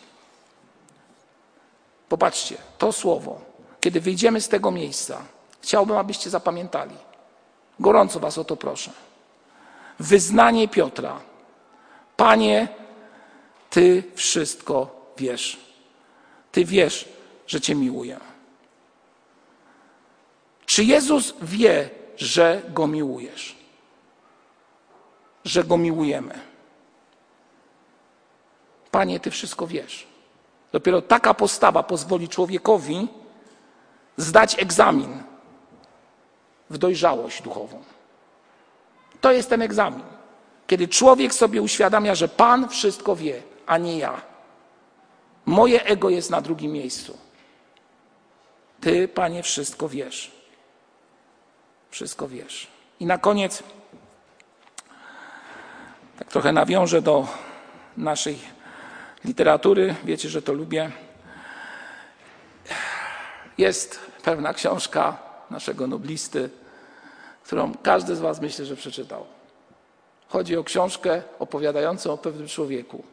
Popatrzcie, 2.09 2.57
to 2.77 2.91
słowo, 2.91 3.41
kiedy 3.81 4.01
wyjdziemy 4.01 4.41
z 4.41 4.47
tego 4.47 4.71
miejsca, 4.71 5.21
chciałbym, 5.61 5.97
abyście 5.97 6.29
zapamiętali. 6.29 7.08
Gorąco 7.79 8.19
Was 8.19 8.37
o 8.37 8.43
to 8.43 8.55
proszę. 8.55 8.91
Wyznanie 9.99 10.67
Piotra. 10.67 11.19
Panie, 12.17 12.67
Ty 13.69 14.03
wszystko 14.15 15.05
wiesz. 15.17 15.59
Ty 16.51 16.65
wiesz, 16.65 17.09
że 17.47 17.61
Cię 17.61 17.75
miłuję. 17.75 18.19
Czy 20.65 20.83
Jezus 20.83 21.33
wie, 21.41 21.89
że 22.17 22.61
go 22.69 22.87
miłujesz, 22.87 23.55
że 25.45 25.63
go 25.63 25.77
miłujemy. 25.77 26.39
Panie, 28.91 29.19
Ty 29.19 29.31
wszystko 29.31 29.67
wiesz. 29.67 30.07
Dopiero 30.71 31.01
taka 31.01 31.33
postawa 31.33 31.83
pozwoli 31.83 32.29
człowiekowi 32.29 33.07
zdać 34.17 34.59
egzamin 34.59 35.28
w 36.69 36.77
dojrzałość 36.77 37.41
duchową. 37.41 37.83
To 39.21 39.31
jest 39.31 39.49
ten 39.49 39.61
egzamin. 39.61 40.03
Kiedy 40.67 40.87
człowiek 40.87 41.33
sobie 41.33 41.61
uświadamia, 41.61 42.15
że 42.15 42.27
Pan 42.27 42.69
wszystko 42.69 43.15
wie, 43.15 43.41
a 43.67 43.77
nie 43.77 43.97
ja. 43.97 44.21
Moje 45.45 45.85
ego 45.85 46.09
jest 46.09 46.29
na 46.29 46.41
drugim 46.41 46.71
miejscu. 46.71 47.17
Ty, 48.81 49.07
Panie, 49.07 49.43
wszystko 49.43 49.89
wiesz. 49.89 50.31
Wszystko 51.89 52.27
wiesz. 52.27 52.67
I 52.99 53.05
na 53.05 53.17
koniec, 53.17 53.63
tak 56.19 56.27
trochę 56.27 56.51
nawiążę 56.51 57.01
do 57.01 57.27
naszej 57.97 58.39
literatury. 59.25 59.95
Wiecie, 60.03 60.29
że 60.29 60.41
to 60.41 60.53
lubię. 60.53 60.91
Jest 63.57 63.99
pewna 64.23 64.53
książka 64.53 65.28
naszego 65.51 65.87
noblisty, 65.87 66.49
którą 67.43 67.73
każdy 67.83 68.15
z 68.15 68.19
Was 68.19 68.41
myślę, 68.41 68.65
że 68.65 68.75
przeczytał. 68.75 69.25
Chodzi 70.27 70.57
o 70.57 70.63
książkę 70.63 71.21
opowiadającą 71.39 72.13
o 72.13 72.17
pewnym 72.17 72.47
człowieku. 72.47 73.03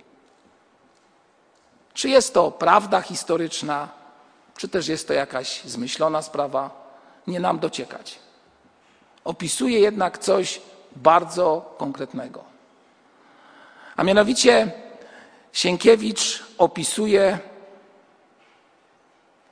Czy 1.94 2.08
jest 2.08 2.34
to 2.34 2.50
prawda 2.50 3.00
historyczna, 3.00 3.88
czy 4.56 4.68
też 4.68 4.88
jest 4.88 5.08
to 5.08 5.14
jakaś 5.14 5.64
zmyślona 5.64 6.22
sprawa, 6.22 6.86
nie 7.26 7.40
nam 7.40 7.58
dociekać. 7.58 8.18
Opisuje 9.24 9.80
jednak 9.80 10.18
coś 10.18 10.60
bardzo 10.96 11.74
konkretnego. 11.78 12.44
A 13.96 14.04
mianowicie 14.04 14.72
Sienkiewicz 15.52 16.42
opisuje, 16.58 17.38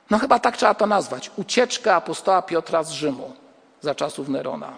no 0.09 0.19
chyba 0.19 0.39
tak 0.39 0.57
trzeba 0.57 0.73
to 0.73 0.87
nazwać, 0.87 1.31
ucieczkę 1.35 1.95
apostoła 1.95 2.41
Piotra 2.41 2.83
z 2.83 2.91
Rzymu 2.91 3.33
za 3.81 3.95
czasów 3.95 4.29
Nerona. 4.29 4.73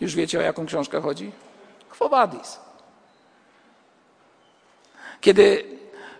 Już 0.00 0.14
wiecie, 0.14 0.38
o 0.38 0.42
jaką 0.42 0.66
książkę 0.66 1.00
chodzi? 1.00 1.32
Quo 1.90 2.08
Vadis. 2.08 2.58
Kiedy 5.20 5.64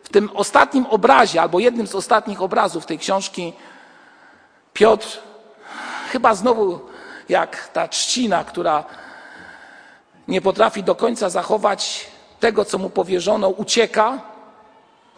w 0.03 0.09
tym 0.09 0.31
ostatnim 0.35 0.87
obrazie, 0.87 1.43
albo 1.43 1.59
jednym 1.59 1.87
z 1.87 1.95
ostatnich 1.95 2.43
obrazów 2.43 2.87
tej 2.87 2.99
książki, 2.99 3.53
Piotr, 4.73 5.19
chyba 6.09 6.35
znowu 6.35 6.81
jak 7.29 7.69
ta 7.69 7.89
trzcina, 7.89 8.45
która 8.45 8.85
nie 10.29 10.41
potrafi 10.41 10.83
do 10.83 10.95
końca 10.95 11.31
zachować 11.31 12.11
tego, 12.41 12.65
co 12.65 12.79
mu 12.79 12.91
powierzono, 12.91 13.49
ucieka. 13.49 14.34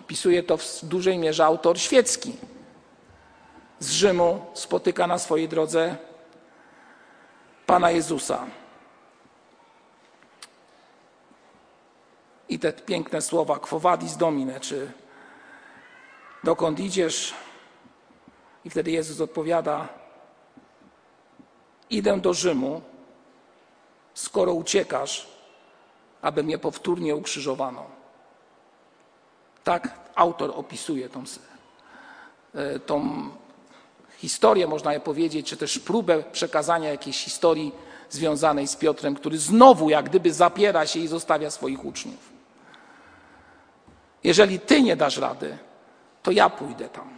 Opisuje 0.07 0.43
to 0.43 0.57
w 0.57 0.85
dużej 0.85 1.19
mierze 1.19 1.45
autor 1.45 1.79
świecki. 1.79 2.33
Z 3.79 3.91
Rzymu 3.91 4.47
spotyka 4.55 5.07
na 5.07 5.19
swojej 5.19 5.49
drodze 5.49 5.97
Pana 7.67 7.91
Jezusa. 7.91 8.47
I 12.49 12.59
te 12.59 12.73
piękne 12.73 13.23
słowa, 13.23 13.59
quo 13.59 13.81
domine, 14.19 14.61
czy 14.61 14.93
dokąd 16.45 16.81
idziesz? 16.81 17.35
I 18.65 18.71
wtedy 18.71 18.91
Jezus 18.91 19.21
odpowiada, 19.21 19.89
idę 21.91 22.21
do 22.21 22.35
Rzymu, 22.35 22.83
skoro 24.15 24.55
uciekasz, 24.55 25.27
aby 26.23 26.43
mnie 26.43 26.59
powtórnie 26.59 27.17
ukrzyżowano. 27.17 27.96
Tak 29.67 29.91
autor 30.15 30.53
opisuje 30.55 31.09
tą, 31.09 31.25
e, 32.55 32.79
tą 32.79 33.29
historię, 34.17 34.67
można 34.67 34.93
je 34.93 35.01
powiedzieć, 35.01 35.47
czy 35.47 35.57
też 35.57 35.79
próbę 35.79 36.23
przekazania 36.23 36.91
jakiejś 36.91 37.25
historii 37.25 37.73
związanej 38.11 38.69
z 38.69 38.77
Piotrem, 38.77 39.15
który 39.15 39.39
znowu 39.39 39.91
jak 39.91 40.09
gdyby 40.09 40.33
zapiera 40.33 40.87
się 40.87 41.01
i 41.01 41.09
zostawia 41.09 41.51
swoich 41.51 41.85
uczniów. 41.85 42.33
Jeżeli 44.25 44.61
ty 44.61 44.83
nie 44.83 44.97
dasz 44.97 45.17
rady, 45.17 45.59
to 46.23 46.31
ja 46.31 46.51
pójdę 46.51 46.89
tam. 46.89 47.09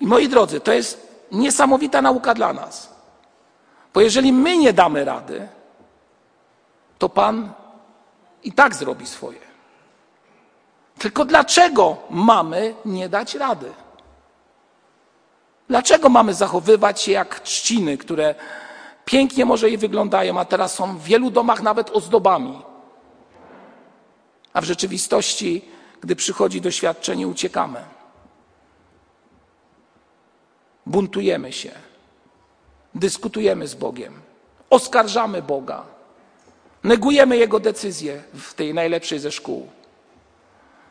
I 0.00 0.06
moi 0.06 0.28
drodzy, 0.28 0.60
to 0.60 0.72
jest 0.72 1.24
niesamowita 1.32 2.02
nauka 2.02 2.34
dla 2.34 2.52
nas. 2.52 2.94
Bo 3.94 4.00
jeżeli 4.00 4.32
my 4.32 4.56
nie 4.56 4.72
damy 4.72 5.04
rady, 5.04 5.48
to 6.98 7.08
Pan 7.08 7.52
i 8.42 8.52
tak 8.52 8.74
zrobi 8.74 9.06
swoje. 9.06 9.47
Tylko 10.98 11.24
dlaczego 11.24 11.96
mamy 12.10 12.74
nie 12.84 13.08
dać 13.08 13.34
rady? 13.34 13.72
Dlaczego 15.68 16.08
mamy 16.08 16.34
zachowywać 16.34 17.00
się 17.00 17.12
jak 17.12 17.40
trzciny, 17.40 17.98
które 17.98 18.34
pięknie 19.04 19.44
może 19.44 19.70
i 19.70 19.76
wyglądają, 19.76 20.40
a 20.40 20.44
teraz 20.44 20.74
są 20.74 20.98
w 20.98 21.02
wielu 21.02 21.30
domach 21.30 21.62
nawet 21.62 21.90
ozdobami? 21.90 22.62
A 24.52 24.60
w 24.60 24.64
rzeczywistości, 24.64 25.64
gdy 26.00 26.16
przychodzi 26.16 26.60
doświadczenie, 26.60 27.28
uciekamy. 27.28 27.84
Buntujemy 30.86 31.52
się, 31.52 31.70
dyskutujemy 32.94 33.68
z 33.68 33.74
Bogiem, 33.74 34.20
oskarżamy 34.70 35.42
Boga, 35.42 35.82
negujemy 36.84 37.36
Jego 37.36 37.60
decyzje 37.60 38.22
w 38.34 38.54
tej 38.54 38.74
najlepszej 38.74 39.18
ze 39.18 39.32
szkół. 39.32 39.77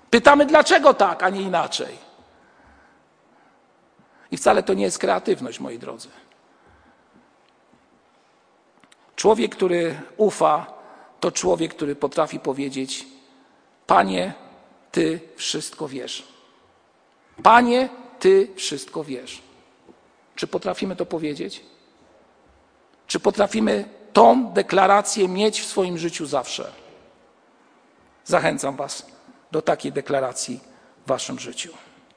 Pytamy, 0.09 0.45
dlaczego 0.45 0.93
tak, 0.93 1.23
a 1.23 1.29
nie 1.29 1.41
inaczej. 1.41 1.97
I 4.31 4.37
wcale 4.37 4.63
to 4.63 4.73
nie 4.73 4.83
jest 4.83 4.99
kreatywność, 4.99 5.59
moi 5.59 5.79
drodzy. 5.79 6.09
Człowiek, 9.15 9.55
który 9.55 10.01
ufa, 10.17 10.73
to 11.19 11.31
człowiek, 11.31 11.73
który 11.73 11.95
potrafi 11.95 12.39
powiedzieć: 12.39 13.05
Panie, 13.87 14.33
Ty 14.91 15.19
wszystko 15.35 15.87
wiesz. 15.87 16.27
Panie, 17.43 17.89
Ty 18.19 18.47
wszystko 18.55 19.03
wiesz. 19.03 19.41
Czy 20.35 20.47
potrafimy 20.47 20.95
to 20.95 21.05
powiedzieć? 21.05 21.63
Czy 23.07 23.19
potrafimy 23.19 23.89
tą 24.13 24.51
deklarację 24.51 25.27
mieć 25.27 25.61
w 25.61 25.65
swoim 25.65 25.97
życiu 25.97 26.25
zawsze? 26.25 26.71
Zachęcam 28.25 28.75
Was 28.75 29.16
do 29.51 29.61
takiej 29.61 29.91
deklaracji 29.91 30.59
w 31.05 31.07
Waszym 31.07 31.39
życiu. 31.39 31.73